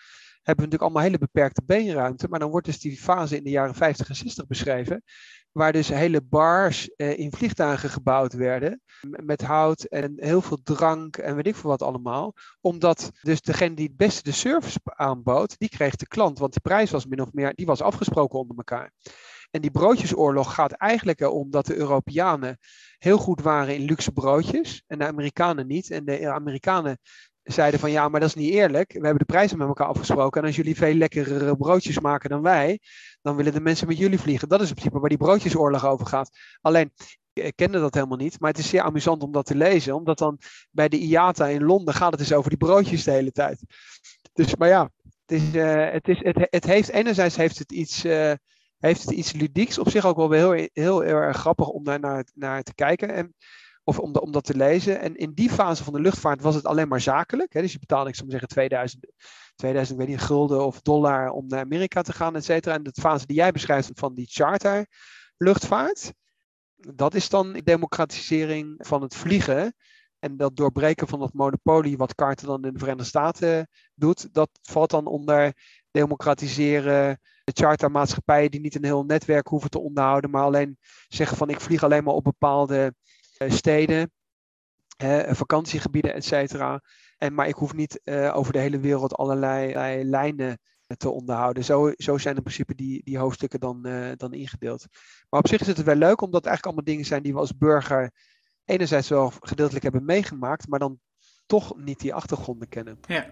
[0.44, 2.28] hebben we natuurlijk allemaal hele beperkte beenruimte.
[2.28, 5.04] Maar dan wordt dus die fase in de jaren 50 en 60 beschreven.
[5.52, 8.82] Waar dus hele bars eh, in vliegtuigen gebouwd werden.
[9.02, 12.34] Met hout en heel veel drank en weet ik veel wat allemaal.
[12.62, 16.40] Omdat dus degene die het beste de service aanbood, die kreeg de klant.
[16.40, 18.92] Want die prijs was min of meer, die was afgesproken onder elkaar.
[19.52, 22.58] En die broodjesoorlog gaat eigenlijk erom dat de Europeanen
[22.98, 25.92] heel goed waren in luxe broodjes en de Amerikanen niet.
[25.92, 27.00] En de Amerikanen
[27.48, 28.92] zeiden van ja, maar dat is niet eerlijk.
[28.92, 30.42] We hebben de prijzen met elkaar afgesproken.
[30.42, 32.80] En als jullie veel lekkerere broodjes maken dan wij,
[33.22, 34.50] dan willen de mensen met jullie vliegen.
[34.50, 36.30] Dat is in principe waar die broodjesoorlog over gaat.
[36.62, 36.92] Alleen,
[37.34, 39.96] ik kende dat helemaal niet, maar het is zeer amusant om dat te lezen.
[39.96, 40.40] Omdat dan
[40.72, 43.62] bij de IATA in Londen gaat het dus over die broodjes de hele tijd.
[44.34, 44.90] Dus, maar ja,
[45.26, 48.06] het, is, uh, het, is, het, het heeft, enerzijds heeft het iets...
[48.06, 48.34] Uh,
[48.78, 52.00] heeft het iets ludieks op zich ook wel heel, heel, heel erg grappig om daar
[52.00, 53.14] naar, naar te kijken.
[53.14, 53.36] En
[53.88, 55.00] of om, dat te lezen.
[55.00, 57.54] En in die fase van de luchtvaart was het alleen maar zakelijk.
[57.54, 57.62] Hè?
[57.62, 59.06] Dus je betaalde, ik zou maar zeggen, 2000,
[59.56, 62.76] 2000 ik weet niet, gulden of dollar om naar Amerika te gaan, et cetera.
[62.76, 64.88] En de fase die jij beschrijft van die charter
[65.38, 66.14] luchtvaart,
[66.76, 69.76] dat is dan democratisering van het vliegen.
[70.20, 74.50] En dat doorbreken van dat monopolie, wat Carter dan in de Verenigde Staten doet, dat
[74.62, 75.54] valt dan onder
[75.92, 77.20] democratiseren.
[77.44, 81.62] De chartermaatschappijen die niet een heel netwerk hoeven te onderhouden, maar alleen zeggen van ik
[81.62, 82.94] vlieg alleen maar op bepaalde
[83.48, 84.12] steden,
[85.28, 86.82] vakantiegebieden, et cetera.
[87.18, 90.60] En, maar ik hoef niet eh, over de hele wereld allerlei, lijnen
[90.98, 91.64] te onderhouden.
[91.64, 93.82] Zo, zo zijn in principe die, die hoofdstukken dan,
[94.18, 94.86] dan ingedeeld.
[95.30, 97.40] Maar op zich is het wel leuk, omdat het eigenlijk allemaal dingen zijn die we
[97.40, 98.12] als burger
[98.66, 101.00] enerzijds wel gedeeltelijk hebben meegemaakt, maar dan
[101.46, 102.98] toch niet die achtergronden kennen.
[103.08, 103.26] Ja,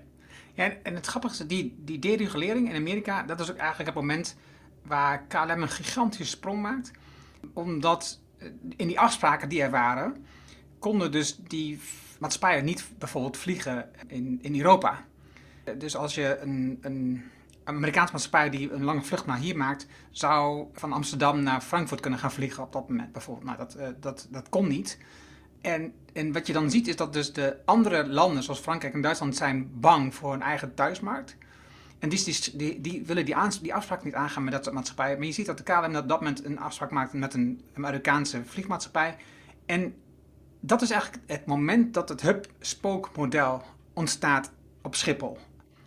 [0.54, 4.00] ja en het grappige is, die, die deregulering in Amerika, dat is ook eigenlijk het
[4.00, 4.36] moment
[4.84, 6.92] waar KLM een gigantische sprong maakt.
[7.54, 8.22] Omdat
[8.76, 10.26] in die afspraken die er waren,
[10.80, 11.80] konden dus die
[12.20, 15.06] maatschappijen niet bijvoorbeeld vliegen in, in Europa.
[15.78, 17.24] Dus als je een, een
[17.64, 22.20] Amerikaanse maatschappij die een lange vlucht naar hier maakt, zou van Amsterdam naar Frankfurt kunnen
[22.20, 23.46] gaan vliegen op dat moment bijvoorbeeld.
[23.46, 24.98] Nou, dat, uh, dat, dat kon niet.
[25.62, 29.02] En, en wat je dan ziet is dat dus de andere landen, zoals Frankrijk en
[29.02, 31.38] Duitsland, zijn bang voor hun eigen thuismarkt.
[32.06, 35.18] En die, die, willen die, afspraak niet aangaan met dat soort maatschappijen.
[35.18, 38.42] Maar je ziet dat de KLM op dat moment een afspraak maakt met een Amerikaanse
[38.46, 39.18] vliegmaatschappij.
[39.66, 39.96] En
[40.60, 43.64] dat is eigenlijk het moment dat het hub-spoke-model
[43.94, 45.38] ontstaat op Schiphol.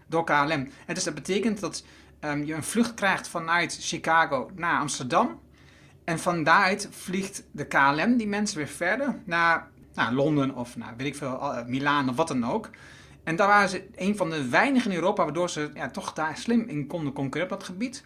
[0.07, 0.71] Door KLM.
[0.87, 1.85] En dus dat betekent dat
[2.21, 5.41] um, je een vlucht krijgt vanuit Chicago naar Amsterdam.
[6.05, 10.95] En van daaruit vliegt de KLM die mensen weer verder naar, naar Londen of naar
[10.97, 12.71] weet ik veel, uh, Milaan of wat dan ook.
[13.29, 16.37] En daar waren ze een van de weinigen in Europa waardoor ze ja, toch daar
[16.37, 18.03] slim in konden concurreren op dat gebied.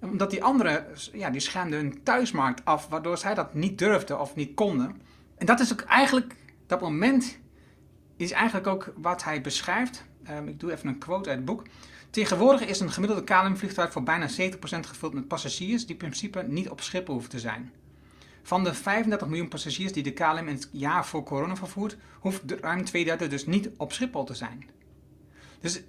[0.00, 4.34] Omdat die anderen, ja, die schermden hun thuismarkt af, waardoor zij dat niet durfden of
[4.34, 5.00] niet konden.
[5.36, 6.34] En dat is ook eigenlijk,
[6.66, 7.38] dat moment
[8.16, 10.04] is eigenlijk ook wat hij beschrijft.
[10.30, 11.62] Um, ik doe even een quote uit het boek.
[12.10, 16.70] Tegenwoordig is een gemiddelde KLM-vliegtuig voor bijna 70% gevuld met passagiers die in principe niet
[16.70, 17.72] op Schiphol hoeven te zijn.
[18.46, 22.42] Van de 35 miljoen passagiers die de KLM in het jaar voor corona vervoert, hoeft
[22.60, 24.64] ruim twee derde dus niet op Schiphol te zijn.
[25.60, 25.82] Dus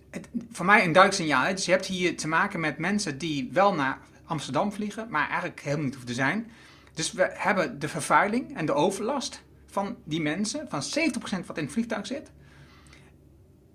[0.52, 1.54] voor mij een duidelijk signaal.
[1.54, 5.60] Dus je hebt hier te maken met mensen die wel naar Amsterdam vliegen, maar eigenlijk
[5.60, 6.52] helemaal niet hoeven te zijn.
[6.94, 11.64] Dus we hebben de vervuiling en de overlast van die mensen, van 70% wat in
[11.64, 12.32] het vliegtuig zit.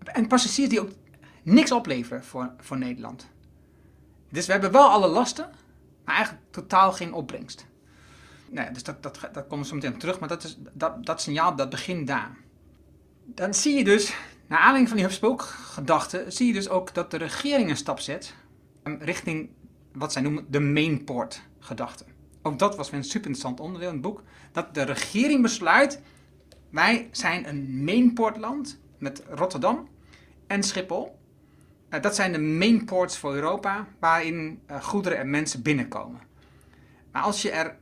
[0.05, 0.91] En passagiers die ook
[1.43, 3.27] niks opleveren voor, voor Nederland.
[4.31, 5.51] Dus we hebben wel alle lasten,
[6.05, 7.67] maar eigenlijk totaal geen opbrengst.
[8.51, 11.57] Nee, dus dat, dat, dat komt zo meteen terug, maar dat, is, dat, dat signaal
[11.57, 12.37] dat begint daar.
[13.25, 14.15] Dan zie je dus,
[14.47, 18.35] naar aanleiding van die HubSpoke-gedachte, zie je dus ook dat de regering een stap zet
[18.83, 19.51] ehm, richting
[19.93, 22.05] wat zij noemen de mainport-gedachte.
[22.43, 24.23] Ook dat was weer een super interessant onderdeel in het boek.
[24.53, 26.01] Dat de regering besluit,
[26.71, 29.89] wij zijn een mainportland met Rotterdam
[30.47, 31.19] en Schiphol.
[31.91, 36.21] Uh, dat zijn de mainports voor Europa, waarin uh, goederen en mensen binnenkomen.
[37.13, 37.79] Maar als je er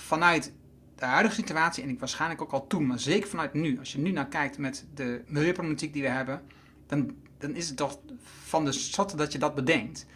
[0.00, 0.52] vanuit
[0.94, 3.98] de huidige situatie, en ik waarschijnlijk ook al toen, maar zeker vanuit nu, als je
[3.98, 6.42] nu naar kijkt met de milieuproblematiek die we hebben,
[6.86, 10.06] dan, dan is het toch van de zotte dat je dat bedenkt.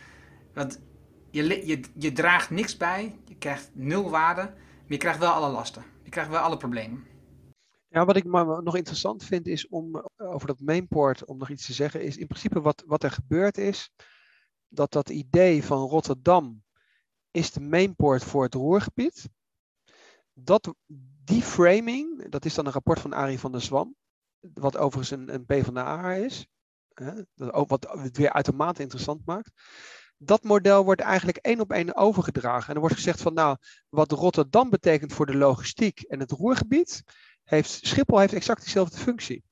[0.55, 0.81] Want
[1.31, 5.51] je, je, je draagt niks bij, je krijgt nul waarde, maar je krijgt wel alle
[5.51, 5.85] lasten.
[6.03, 7.05] Je krijgt wel alle problemen.
[7.89, 11.49] Ja, wat ik maar nog interessant vind is om eh, over dat mainport, om nog
[11.49, 13.91] iets te zeggen, is in principe wat, wat er gebeurd is,
[14.69, 16.63] dat dat idee van Rotterdam
[17.31, 19.29] is de mainport voor het Roergebied
[20.35, 20.75] dat,
[21.25, 23.97] die framing, dat is dan een rapport van Arie van der Zwam,
[24.41, 26.47] wat overigens een, een PvdA is,
[26.95, 27.13] hè,
[27.67, 29.51] wat het weer uitermate interessant maakt.
[30.17, 32.69] Dat model wordt eigenlijk één op één overgedragen.
[32.69, 33.57] En er wordt gezegd van nou,
[33.89, 37.03] wat Rotterdam betekent voor de logistiek en het roergebied,
[37.45, 39.45] heeft Schiphol heeft exact diezelfde functie.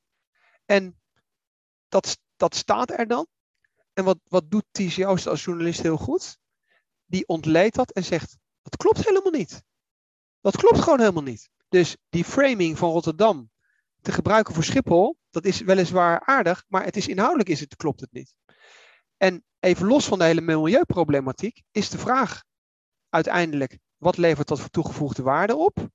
[0.64, 1.00] En
[1.88, 3.26] dat, dat staat er dan.
[3.92, 6.38] En wat, wat doet TC Oost als journalist heel goed?
[7.04, 9.62] Die ontleedt dat en zegt, dat klopt helemaal niet.
[10.42, 11.50] Dat klopt gewoon helemaal niet.
[11.68, 13.50] Dus die framing van Rotterdam
[14.00, 18.00] te gebruiken voor Schiphol, dat is weliswaar aardig, maar het is inhoudelijk is het, klopt
[18.00, 18.34] het niet.
[19.16, 22.42] En even los van de hele milieuproblematiek, is de vraag
[23.08, 25.88] uiteindelijk, wat levert dat voor toegevoegde waarde op?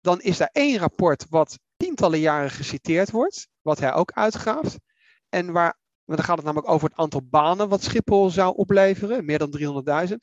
[0.00, 4.78] Dan is daar één rapport wat tientallen jaren geciteerd wordt, wat hij ook uitgaaft.
[5.28, 9.38] En waar, dan gaat het namelijk over het aantal banen wat Schiphol zou opleveren, meer
[9.38, 10.14] dan 300.000.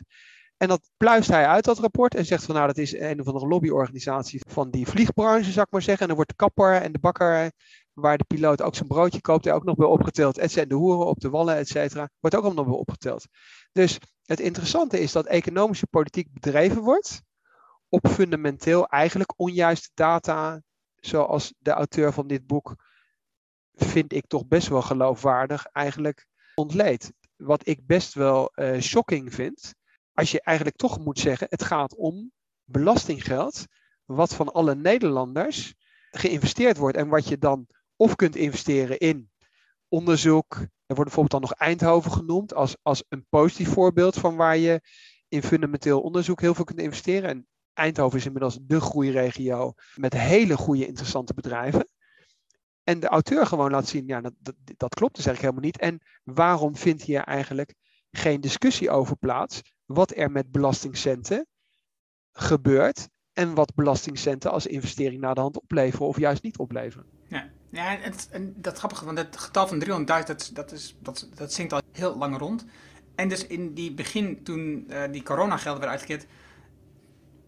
[0.58, 3.28] En dat pluist hij uit, dat rapport, en zegt van nou, dat is een of
[3.28, 6.02] andere lobbyorganisatie van die vliegbranche, zou ik maar zeggen.
[6.02, 7.52] En dan wordt de kapper en de bakker,
[7.94, 10.38] waar de piloot ook zijn broodje koopt, er ook nog bij opgeteld.
[10.38, 13.28] En de hoeren op de wallen, et cetera, wordt ook nog bij opgeteld.
[13.72, 17.22] Dus het interessante is dat economische politiek bedreven wordt
[17.90, 20.62] op fundamenteel eigenlijk onjuiste data,
[20.96, 22.76] zoals de auteur van dit boek,
[23.74, 27.14] vind ik toch best wel geloofwaardig, eigenlijk ontleed.
[27.36, 29.76] Wat ik best wel uh, shocking vind,
[30.18, 32.32] als je eigenlijk toch moet zeggen, het gaat om
[32.64, 33.66] belastinggeld,
[34.06, 35.74] wat van alle Nederlanders
[36.12, 39.32] geïnvesteerd wordt en wat je dan of kunt investeren in
[39.88, 40.56] onderzoek.
[40.56, 44.82] Er wordt bijvoorbeeld dan nog Eindhoven genoemd als, als een positief voorbeeld van waar je
[45.28, 47.30] in fundamenteel onderzoek heel veel kunt investeren.
[47.30, 51.90] En Eindhoven is inmiddels de groeiregio met hele goede, interessante bedrijven.
[52.84, 55.80] En de auteur gewoon laat zien, ja, dat, dat, dat klopt dus eigenlijk helemaal niet.
[55.80, 57.74] En waarom vindt hier eigenlijk
[58.18, 59.62] geen discussie over plaats?
[59.88, 61.48] wat er met belastingcenten
[62.34, 67.06] gebeurt en wat belastingcenten als investering naar de hand opleveren of juist niet opleveren.
[67.28, 71.30] Ja, ja en, en dat grappige, want het getal van 300.000, dat, dat, is, dat,
[71.34, 72.66] dat zingt al heel lang rond.
[73.16, 76.26] En dus in die begin, toen uh, die coronagelden werden uitgekeerd,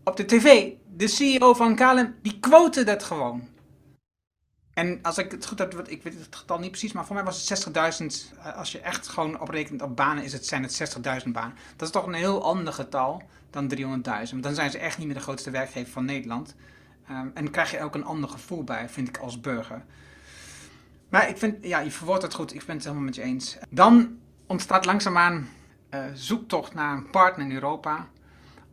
[0.03, 3.47] op de tv, de CEO van KLM, die quote dat gewoon.
[4.79, 7.23] En als ik het goed heb, ik weet het getal niet precies, maar voor mij
[7.23, 7.67] was het
[8.01, 8.37] 60.000.
[8.43, 11.55] Eh, als je echt gewoon oprekent op banen, is het, zijn het 60.000 banen.
[11.75, 13.73] Dat is toch een heel ander getal dan
[14.31, 14.39] 300.000.
[14.39, 16.55] Dan zijn ze echt niet meer de grootste werkgever van Nederland.
[17.09, 19.83] Um, en dan krijg je ook een ander gevoel bij, vind ik, als burger.
[21.09, 22.53] Maar ik vind, ja, je verwoordt het goed.
[22.53, 23.57] Ik ben het helemaal met je eens.
[23.69, 25.49] Dan ontstaat langzaamaan
[25.93, 28.07] uh, zoektocht naar een partner in Europa.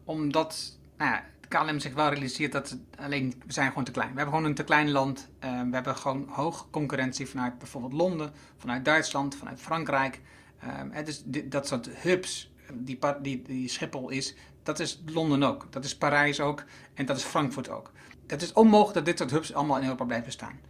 [0.05, 4.11] Omdat, nou ja, KLM zich wel realiseert dat alleen, we zijn gewoon te klein.
[4.11, 5.29] We hebben gewoon een te klein land.
[5.45, 10.21] Uh, we hebben gewoon hoge concurrentie vanuit bijvoorbeeld Londen, vanuit Duitsland, vanuit Frankrijk.
[10.65, 15.67] Uh, dus dat soort hubs, die, die, die Schiphol is, dat is Londen ook.
[15.71, 17.93] Dat is Parijs ook en dat is Frankfurt ook.
[18.27, 20.61] Het is onmogelijk dat dit soort hubs allemaal in Europa blijven staan.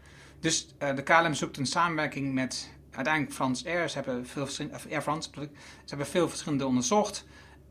[0.40, 3.94] Dus de KLM zoekt een samenwerking met uiteindelijk Frans Air.
[3.94, 4.48] Hebben veel,
[4.90, 5.48] Air France, ze
[5.86, 7.24] hebben veel verschillende onderzocht.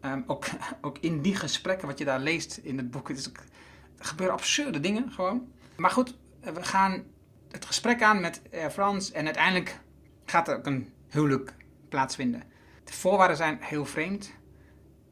[0.06, 0.22] Ehm,
[0.82, 4.80] ook, in die gesprekken, wat je daar leest in het boek, is, er gebeuren absurde
[4.80, 5.52] dingen gewoon.
[5.76, 7.04] Maar goed, we gaan
[7.52, 9.80] het gesprek aan met Air France en uiteindelijk
[10.26, 11.56] gaat er ook een huwelijk
[11.90, 12.44] plaatsvinden.
[12.84, 14.32] De voorwaarden zijn heel vreemd.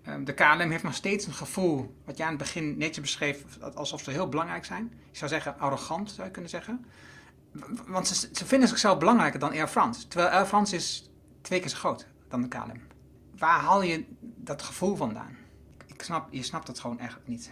[0.03, 3.43] Ehm, de KLM heeft nog steeds een gevoel, wat je aan het begin netjes beschreef,
[3.73, 4.91] alsof ze heel belangrijk zijn.
[5.11, 6.85] Ik zou zeggen arrogant, zou je kunnen zeggen.
[7.87, 10.07] Want ze, ze vinden zichzelf belangrijker dan Air France.
[10.07, 12.92] Terwijl Air France is twee keer zo groot dan de KLM.
[13.43, 15.37] Waar haal je dat gevoel vandaan?
[15.87, 17.51] Ik snap, je snapt het gewoon echt niet.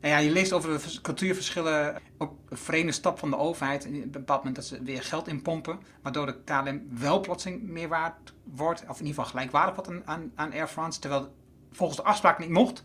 [0.00, 3.84] Nou ja, je leest over de cultuurverschillen, ook een vreemde stap van de overheid.
[3.84, 7.88] In een bepaald moment dat ze weer geld inpompen, waardoor de KLM wel plotseling meer
[7.88, 11.34] waard wordt, of in ieder geval gelijkwaardig wordt aan, aan Air France, terwijl
[11.70, 12.84] volgens de afspraak niet mocht.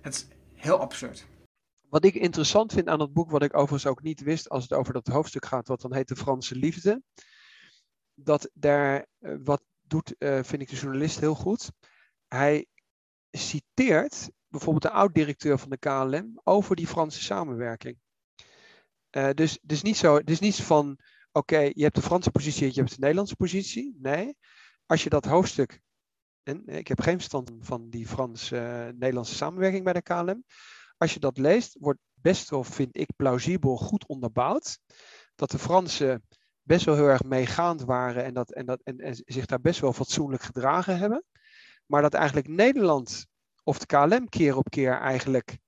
[0.00, 1.26] Het is heel absurd.
[1.88, 4.72] Wat ik interessant vind aan het boek, wat ik overigens ook niet wist als het
[4.72, 7.02] over dat hoofdstuk gaat, wat dan heet De Franse Liefde,
[8.14, 11.70] dat daar, eh, wat doet, uh, vind ik de journalist heel goed.
[12.28, 12.66] Hij
[13.30, 17.98] citeert bijvoorbeeld de oud-directeur van de KLM over die Franse samenwerking.
[19.16, 20.98] Uh, dus, dus, niet zo, dus niet van,
[21.32, 23.96] oké, je hebt de Franse positie en je hebt de Nederlandse positie.
[24.00, 24.36] Nee,
[24.86, 25.80] als je dat hoofdstuk,
[26.42, 30.44] en ik heb geen verstand van die Frans-Nederlandse samenwerking bij de KLM.
[30.96, 34.78] Als je dat leest, wordt best wel, vind ik, plausibel goed onderbouwd.
[35.34, 36.26] Dat de Fransen
[36.68, 39.92] best wel heel erg meegaand waren en, dat, en, dat, en, zich daar best wel
[39.92, 41.24] fatsoenlijk gedragen hebben.
[41.86, 43.26] Maar dat eigenlijk Nederland
[43.64, 45.58] of de KLM keer op keer eigenlijk,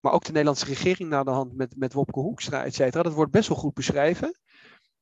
[0.00, 3.12] maar ook de Nederlandse regering naar de hand met, met Wopke Hoekstra, et cetera, dat
[3.12, 4.38] wordt best wel goed beschreven.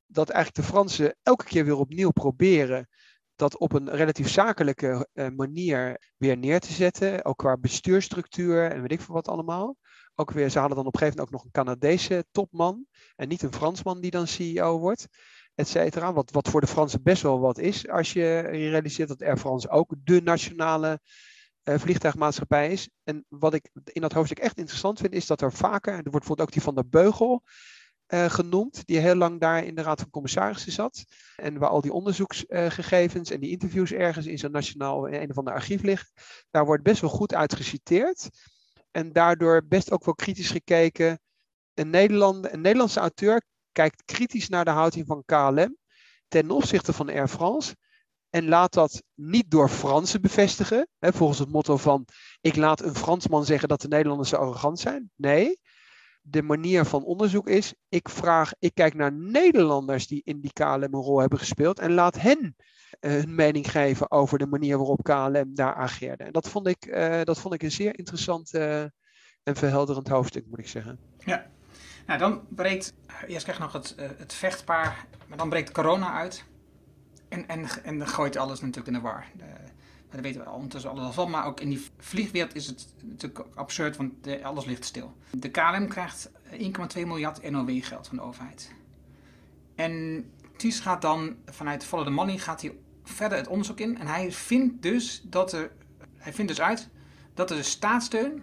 [0.07, 2.89] Dat eigenlijk de Fransen elke keer weer opnieuw proberen
[3.35, 7.25] dat op een relatief zakelijke uh, manier weer neer te zetten.
[7.25, 9.77] Ook qua bestuurstructuur en weet ik veel wat allemaal.
[10.21, 12.87] Ook weer, ze hadden dan op een gegeven moment ook nog een Canadese topman.
[13.17, 15.07] En niet een Fransman die dan CEO wordt.
[15.55, 16.13] Et cetera.
[16.13, 17.89] Wat, wat voor de Fransen best wel wat is.
[17.89, 21.01] Als je realiseert dat Air France ook de nationale
[21.65, 22.91] uh, vliegtuigmaatschappij is.
[23.05, 26.11] En wat ik in dat hoofdstuk echt interessant vind, is dat er vaker, er wordt
[26.11, 27.43] bijvoorbeeld ook die van de Beugel
[28.09, 31.05] uh, genoemd, die heel lang daar in de Raad van Commissarissen zat.
[31.37, 35.39] En waar al die onderzoeksgegevens en die interviews ergens in zo'n nationaal in een of
[35.39, 36.09] ander archief liggen.
[36.51, 38.29] Daar wordt best wel goed uit geciteerd.
[38.91, 41.21] En daardoor best ook wel kritisch gekeken.
[41.75, 45.77] Een, Nederland, een Nederlandse auteur kijkt kritisch naar de houding van KLM
[46.29, 47.77] ten opzichte van Air France.
[48.31, 50.89] En laat dat niet door Fransen bevestigen.
[50.99, 52.07] Hè, volgens het motto van:
[52.41, 55.11] ik laat een Fransman zeggen dat de Nederlanders arrogant zijn.
[55.17, 55.61] Nee,
[56.21, 60.83] de manier van onderzoek is: ik vraag, ik kijk naar Nederlanders die in die KLM
[60.83, 62.57] een rol hebben gespeeld en laat hen
[63.01, 66.25] uh, hun mening geven over de manier waarop KLM daar ageerde.
[66.25, 68.81] En dat vond ik, uh, dat vond ik een zeer interessant uh,
[69.43, 70.99] en verhelderend hoofdstuk, moet ik zeggen.
[71.19, 71.47] Ja,
[72.07, 72.95] nou dan breekt,
[73.27, 76.45] eerst krijg nog het, het vechtpaar, maar dan breekt corona uit.
[77.29, 79.27] En, en, en gooit alles natuurlijk in de war.
[80.11, 83.97] Dat weten we ondertussen alles van, maar ook in die vliegwereld is het natuurlijk absurd,
[83.97, 85.17] want alles ligt stil.
[85.31, 86.61] De KLM krijgt 1,2
[86.95, 88.73] miljard NOW-geld van de overheid.
[89.75, 90.25] En
[90.57, 94.33] Ties gaat dan vanuit Follow the Money gaat hij verder het onderzoek in en hij
[94.33, 95.73] vindt dus dat er,
[96.17, 96.89] hij vindt dus uit
[97.35, 98.43] dat er de staatssteun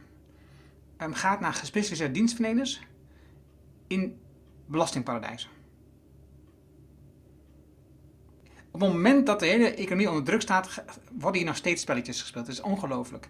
[1.02, 2.82] um, gaat naar gespecialiseerde dienstverleners
[3.88, 4.20] in
[4.66, 5.50] belastingparadijzen.
[8.78, 12.22] Op het moment dat de hele economie onder druk staat, worden hier nog steeds spelletjes
[12.22, 12.48] gespeeld.
[12.48, 13.30] Het is ongelooflijk.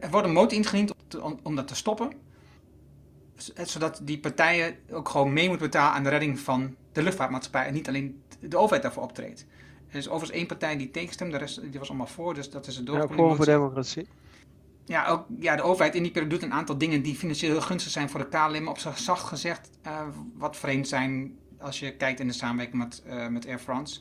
[0.00, 0.94] er wordt een motie ingediend
[1.42, 2.12] om, dat te stoppen.
[3.62, 7.66] Zodat die partijen ook gewoon mee moeten betalen aan de redding van de luchtvaartmaatschappij.
[7.66, 9.46] En niet alleen de overheid daarvoor optreedt.
[9.88, 12.34] Er is overigens één partij die tegenstemt, de rest die was allemaal voor.
[12.34, 12.96] Dus dat is het doel.
[12.96, 14.06] Ja, voor democratie.
[14.84, 17.92] Ja, ook, ja, de overheid in die periode doet een aantal dingen die financieel gunstig
[17.92, 18.68] zijn voor de KLM.
[18.68, 20.00] Op zich zacht gezegd, uh,
[20.34, 24.00] wat vreemd zijn als je kijkt in de samenwerking met, uh, met Air France.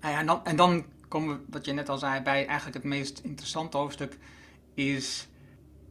[0.00, 2.76] Nou ja, en, dan, en dan komen we, wat je net al zei, bij eigenlijk
[2.76, 4.18] het meest interessante hoofdstuk.
[4.74, 5.28] Is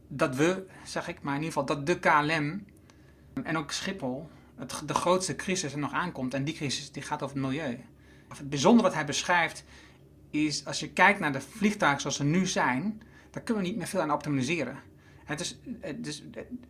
[0.08, 2.64] dat we, zeg ik, maar in ieder geval dat de KLM
[3.42, 6.34] en ook Schiphol het, de grootste crisis er nog aankomt.
[6.34, 7.78] En die crisis die gaat over het milieu.
[8.28, 9.64] Het bijzondere wat hij beschrijft
[10.30, 13.78] is, als je kijkt naar de vliegtuigen zoals ze nu zijn, daar kunnen we niet
[13.78, 14.78] meer veel aan optimaliseren.
[15.24, 15.58] Het is,
[15.96, 16.22] dus,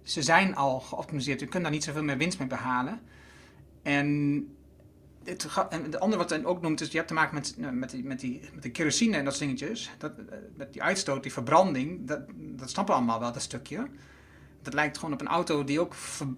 [0.03, 3.01] ze zijn al geoptimaliseerd, je kunt daar niet zoveel meer winst mee behalen.
[3.85, 4.49] En,
[5.25, 5.41] het,
[5.91, 8.21] de andere wat hij ook noemt, is je hebt te maken met, met, die, met,
[8.21, 9.91] die, met de kerosine en dat dingetjes.
[9.99, 10.13] Dat,
[10.57, 13.89] met die uitstoot, die verbranding, dat, dat snappen we allemaal wel, dat stukje.
[14.63, 15.95] Dat lijkt gewoon op een auto die ook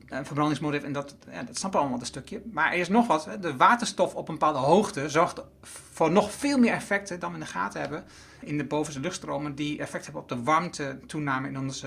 [0.09, 0.85] een verbrandingsmotor heeft.
[0.85, 2.43] En dat, ja, dat snappen we allemaal een stukje.
[2.53, 3.29] Maar er is nog wat.
[3.41, 7.45] De waterstof op een bepaalde hoogte zorgt voor nog veel meer effecten dan we in
[7.45, 8.05] de gaten hebben.
[8.41, 9.55] In de bovenste luchtstromen.
[9.55, 11.85] Die effect hebben op de warmte toename in ons,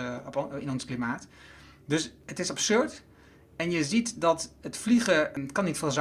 [0.59, 1.27] in ons klimaat.
[1.85, 3.03] Dus het is absurd
[3.59, 5.91] En je ziet dat het vliegen het kan niet veel.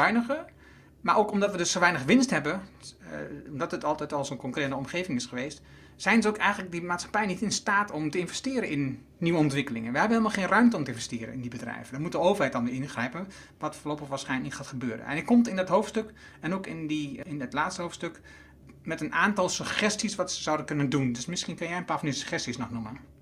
[1.00, 2.61] Maar ook omdat we dus zo weinig winst hebben,
[3.00, 3.09] uh,
[3.50, 5.62] omdat het altijd al zo'n concurrente omgeving is geweest,
[5.96, 9.92] zijn ze ook eigenlijk die maatschappij niet in staat om te investeren in nieuwe ontwikkelingen.
[9.92, 11.92] We hebben helemaal geen ruimte om te investeren in die bedrijven.
[11.92, 13.26] Dan moet de overheid dan ingrijpen,
[13.59, 15.06] wat voorlopig waarschijnlijk gaat gebeuren.
[15.06, 18.20] En ik komt in dat hoofdstuk en ook in, die, in het laatste hoofdstuk
[18.82, 21.12] met een aantal suggesties wat ze zouden kunnen doen.
[21.12, 23.18] Dus misschien kan jij een paar van die suggesties nog noemen.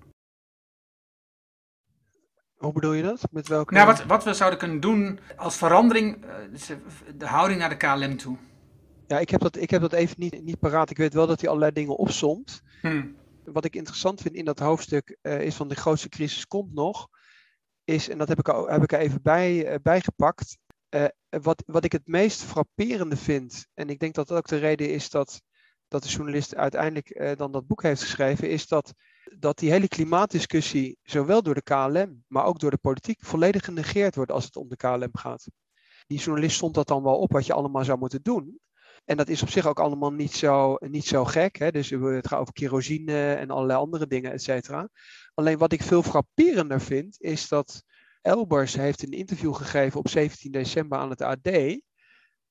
[2.57, 3.27] Hoe bedoel je dat?
[3.31, 3.73] Met welke...
[3.73, 6.77] Nou, wat, wat we zouden kunnen doen als verandering, uh,
[7.17, 8.37] de houding naar de KLM toe.
[9.07, 10.89] Ja, ik heb dat, ik heb dat even niet, niet paraat.
[10.89, 12.61] Ik weet wel dat hij allerlei dingen opsomt.
[12.81, 13.15] Hmm.
[13.45, 17.07] Wat ik interessant vind in dat hoofdstuk uh, is van de grootste crisis komt nog.
[17.83, 20.57] Is, en dat heb ik, heb ik er even bij, uh, bijgepakt.
[21.29, 24.93] wat, wat ik het meest frapperende vind, en ik denk dat dat ook de reden
[24.93, 25.41] is dat,
[25.87, 28.93] dat de journalist uiteindelijk dan dat boek heeft geschreven, is dat
[29.39, 34.15] dat die hele klimaatdiscussie, zowel door de KLM, maar ook door de politiek, volledig genegeerd
[34.15, 35.47] wordt als het om de KLM gaat.
[36.07, 38.59] Die journalist stond dat dan wel op wat je allemaal zou moeten doen.
[39.05, 41.57] En dat is op zich ook allemaal niet zo, niet zo gek.
[41.57, 41.71] Hè?
[41.71, 44.89] Dus het gaat over kerosine en allerlei andere dingen, et cetera.
[45.33, 47.83] Alleen wat ik veel frapperender vind, is dat
[48.21, 51.49] Elbers heeft een interview gegeven op 17 december aan het AD.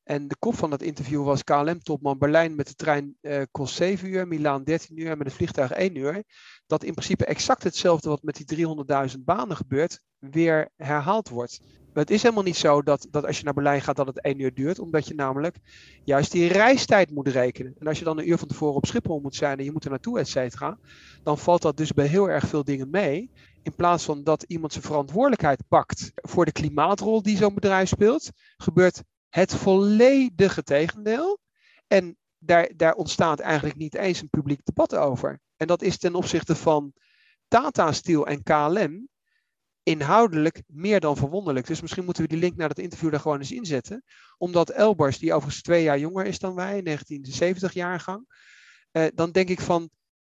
[0.06, 4.08] En de kop van dat interview was KLM-topman Berlijn met de trein uh, kost 7
[4.08, 6.24] uur, Milaan 13 uur en met het vliegtuig 1 uur.
[6.66, 8.66] Dat in principe exact hetzelfde wat met die
[9.10, 11.60] 300.000 banen gebeurt, weer herhaald wordt.
[11.92, 14.40] het is helemaal niet zo dat, dat als je naar Berlijn gaat dat het 1
[14.40, 15.56] uur duurt, omdat je namelijk
[16.04, 17.74] juist die reistijd moet rekenen.
[17.78, 19.84] En als je dan een uur van tevoren op Schiphol moet zijn en je moet
[19.84, 20.78] er naartoe, et cetera,
[21.22, 23.30] dan valt dat dus bij heel erg veel dingen mee.
[23.62, 28.30] In plaats van dat iemand zijn verantwoordelijkheid pakt voor de klimaatrol die zo'n bedrijf speelt,
[28.56, 31.38] gebeurt het volledige tegendeel.
[31.86, 35.40] En daar, daar ontstaat eigenlijk niet eens een publiek debat over.
[35.56, 36.92] En dat is ten opzichte van
[37.48, 39.08] Tata Steel en KLM
[39.82, 41.66] inhoudelijk meer dan verwonderlijk.
[41.66, 44.04] Dus misschien moeten we die link naar dat interview daar gewoon eens inzetten.
[44.38, 48.26] Omdat Elbers, die overigens twee jaar jonger is dan wij, 1970 jaargang,
[48.90, 49.90] eh, dan denk ik van,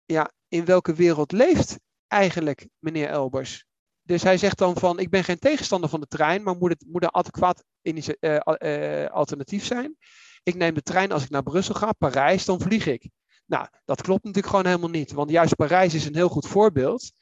[0.04, 3.66] ja, in welke wereld leeft eigenlijk meneer Elbers?
[4.06, 6.84] Dus hij zegt dan van, ik ben geen tegenstander van de trein, maar moet, het,
[6.86, 9.96] moet een adequaat uh, uh, alternatief zijn.
[10.42, 13.08] Ik neem de trein als ik naar Brussel ga, Parijs, dan vlieg ik.
[13.46, 15.12] Nou, dat klopt natuurlijk gewoon helemaal niet.
[15.12, 17.12] Want juist Parijs is een heel goed voorbeeld.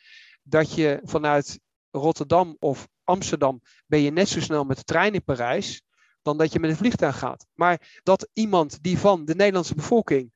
[0.43, 1.61] Dat je vanuit
[1.91, 5.82] Rotterdam of Amsterdam ben je net zo snel met de trein in Parijs
[6.22, 7.47] dan dat je met een vliegtuig gaat.
[7.55, 10.32] Maar dat iemand die van de Nederlandse bevolking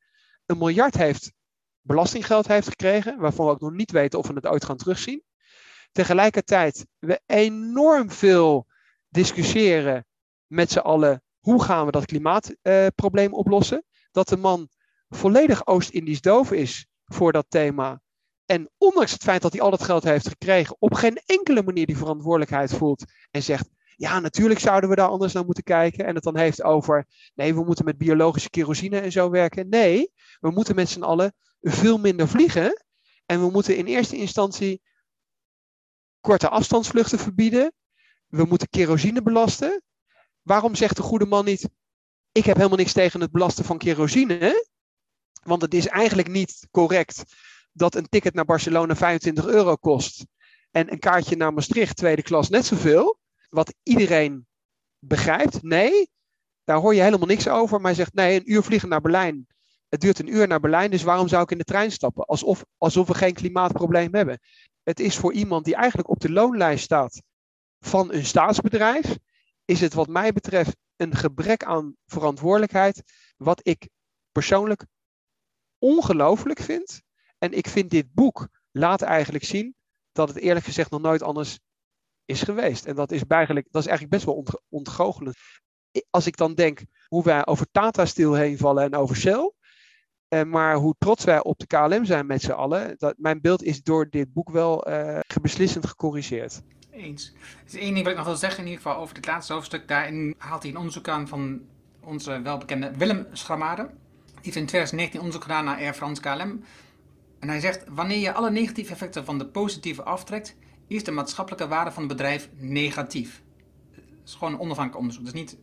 [0.47, 1.33] een miljard heeft
[1.81, 5.23] belastinggeld heeft gekregen, waarvan we ook nog niet weten of we het ooit gaan terugzien,
[5.93, 8.67] tegelijkertijd we enorm veel
[9.09, 10.07] discussiëren
[10.47, 13.85] met z'n allen hoe gaan we dat klimaatprobleem uh, oplossen.
[14.11, 14.69] Dat de man
[15.09, 18.01] volledig Oost-Indisch doof is voor dat thema.
[18.47, 21.87] En ondanks het feit dat hij al dat geld heeft gekregen, op geen enkele manier
[21.87, 26.07] die verantwoordelijkheid voelt en zegt: Ja, natuurlijk zouden we daar anders naar moeten kijken.
[26.07, 29.69] En het dan heeft over: Nee, we moeten met biologische kerosine en zo werken.
[29.69, 32.85] Nee, we moeten met z'n allen veel minder vliegen.
[33.27, 34.83] En we moeten in eerste instantie
[36.21, 37.73] korte afstandsvluchten verbieden.
[38.27, 39.83] We moeten kerosine belasten.
[40.43, 41.69] Waarom zegt de goede man niet:
[42.33, 44.67] Ik heb helemaal niks tegen het belasten van kerosine?
[45.43, 47.23] Want het is eigenlijk niet correct
[47.73, 50.27] dat een ticket naar Barcelona 25 euro kost.
[50.71, 53.19] En een kaartje naar Maastricht, tweede klas, net zoveel.
[53.49, 54.47] Wat iedereen
[54.99, 55.63] begrijpt.
[55.63, 56.11] Nee,
[56.65, 57.77] daar hoor je helemaal niks over.
[57.77, 59.47] Maar hij zegt: Nee, een uur vliegen naar Berlijn.
[59.89, 62.25] Het duurt een uur naar Berlijn, dus waarom zou ik in de trein stappen?
[62.25, 64.41] Alsof, alsof we geen klimaatprobleem hebben.
[64.89, 67.23] Het is voor iemand die eigenlijk op de loonlijst staat
[67.79, 69.19] van een staatsbedrijf,
[69.65, 73.03] is het wat mij betreft een gebrek aan verantwoordelijkheid,
[73.37, 73.89] wat ik
[74.33, 74.87] persoonlijk
[75.79, 77.03] ongelooflijk vind.
[77.39, 79.75] En ik vind dit boek laat eigenlijk zien
[80.13, 81.59] dat het eerlijk gezegd nog nooit anders
[82.25, 82.87] is geweest.
[82.87, 85.37] En dat is eigenlijk, dat is eigenlijk best wel ontgoochelend.
[86.11, 89.53] Als ik dan denk hoe wij over Tata Steel heen vallen en over Shell,
[90.29, 93.63] uh, maar hoe trots wij op de KLM zijn met z'n allen, dat, mijn beeld
[93.63, 96.63] is door dit boek wel uh, beslissend gecorrigeerd.
[96.91, 97.33] Eens.
[97.35, 99.53] Er is één ding wat ik nog wil zeggen in ieder geval over het laatste
[99.53, 99.89] hoofdstuk.
[99.89, 101.61] Daarin haalt hij een onderzoek aan van
[102.01, 103.83] onze welbekende Willem Schramade.
[103.83, 106.63] Die heeft in 2019 onderzoek gedaan naar Air France KLM.
[107.39, 110.57] En hij zegt, wanneer je alle negatieve effecten van de positieve aftrekt,
[110.87, 113.43] is de maatschappelijke waarde van het bedrijf negatief.
[113.91, 115.25] Het is gewoon een onafhankelijk onderzoek.
[115.25, 115.57] Dus niet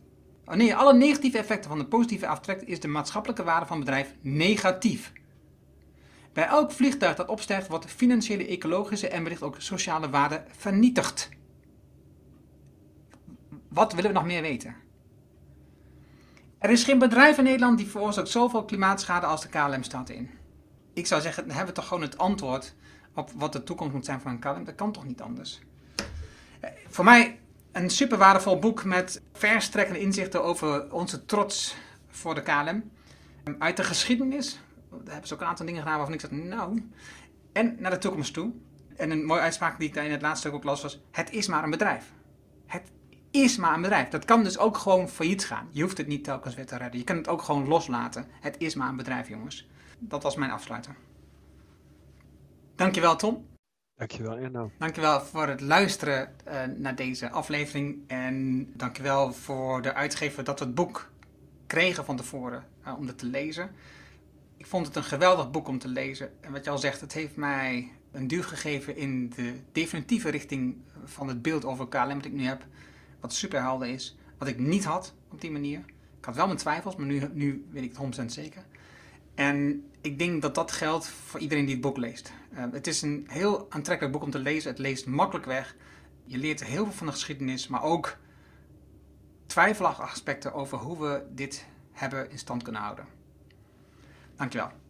[0.46, 3.84] Wanneer je alle negatieve effecten van de positieve aftrekt, is de maatschappelijke waarde van het
[3.84, 5.12] bedrijf negatief.
[6.32, 11.28] Bij elk vliegtuig dat opstijgt, wordt financiële, ecologische en wellicht ook sociale waarde vernietigd.
[13.68, 14.76] Wat willen we nog meer weten?
[16.58, 20.30] Er is geen bedrijf in Nederland die veroorzaakt zoveel klimaatschade als de KLM staat in.
[20.92, 22.74] Ik zou zeggen, dan hebben we toch gewoon het antwoord
[23.14, 24.64] op wat de toekomst moet zijn van een KLM.
[24.64, 25.60] Dat kan toch niet anders?
[26.60, 27.38] Eh, voor mij
[27.76, 31.76] Een super waardevol boek met verstrekkende inzichten over onze trots
[32.08, 32.90] voor de KLM.
[33.58, 34.60] Uit de geschiedenis,
[34.90, 36.90] daar hebben ze ook een aantal dingen gedaan waarvan ik zeg, nou...
[37.52, 38.52] En naar de toekomst toe.
[38.96, 41.30] En een mooie uitspraak die ik daar in het laatste stuk ook las was, het
[41.30, 42.12] is maar een bedrijf.
[42.66, 42.90] Het
[43.30, 44.08] is maar een bedrijf.
[44.08, 45.68] Dat kan dus ook gewoon failliet gaan.
[45.70, 46.98] Je hoeft het niet telkens weer te redden.
[46.98, 48.26] Je kan het ook gewoon loslaten.
[48.40, 49.68] Het is maar een bedrijf, jongens.
[49.98, 50.96] Dat was mijn afsluiter.
[52.74, 53.55] Dankjewel, Tom.
[53.96, 54.70] Dankjewel, Erno.
[54.78, 57.98] Dankjewel voor het luisteren uh, naar deze aflevering.
[58.06, 61.10] En dankjewel voor de uitgever dat we het boek
[61.66, 63.70] kregen van tevoren uh, om het te lezen.
[64.56, 66.30] Ik vond het een geweldig boek om te lezen.
[66.40, 70.76] En wat je al zegt, het heeft mij een duw gegeven in de definitieve richting
[71.04, 72.66] van het beeld over KLM dat ik nu heb.
[73.20, 74.16] Wat super helder is.
[74.38, 75.78] Wat ik niet had op die manier.
[76.18, 78.64] Ik had wel mijn twijfels, maar nu, nu weet ik het 100% zeker.
[79.34, 82.32] En ik denk dat dat geldt voor iedereen die het boek leest.
[82.56, 84.70] Uh, het is een heel aantrekkelijk boek om te lezen.
[84.70, 85.76] Het leest makkelijk weg.
[86.24, 88.16] Je leert heel veel van de geschiedenis, maar ook
[89.46, 93.06] twijfelachtige aspecten over hoe we dit hebben in stand kunnen houden.
[94.36, 94.70] Dankjewel.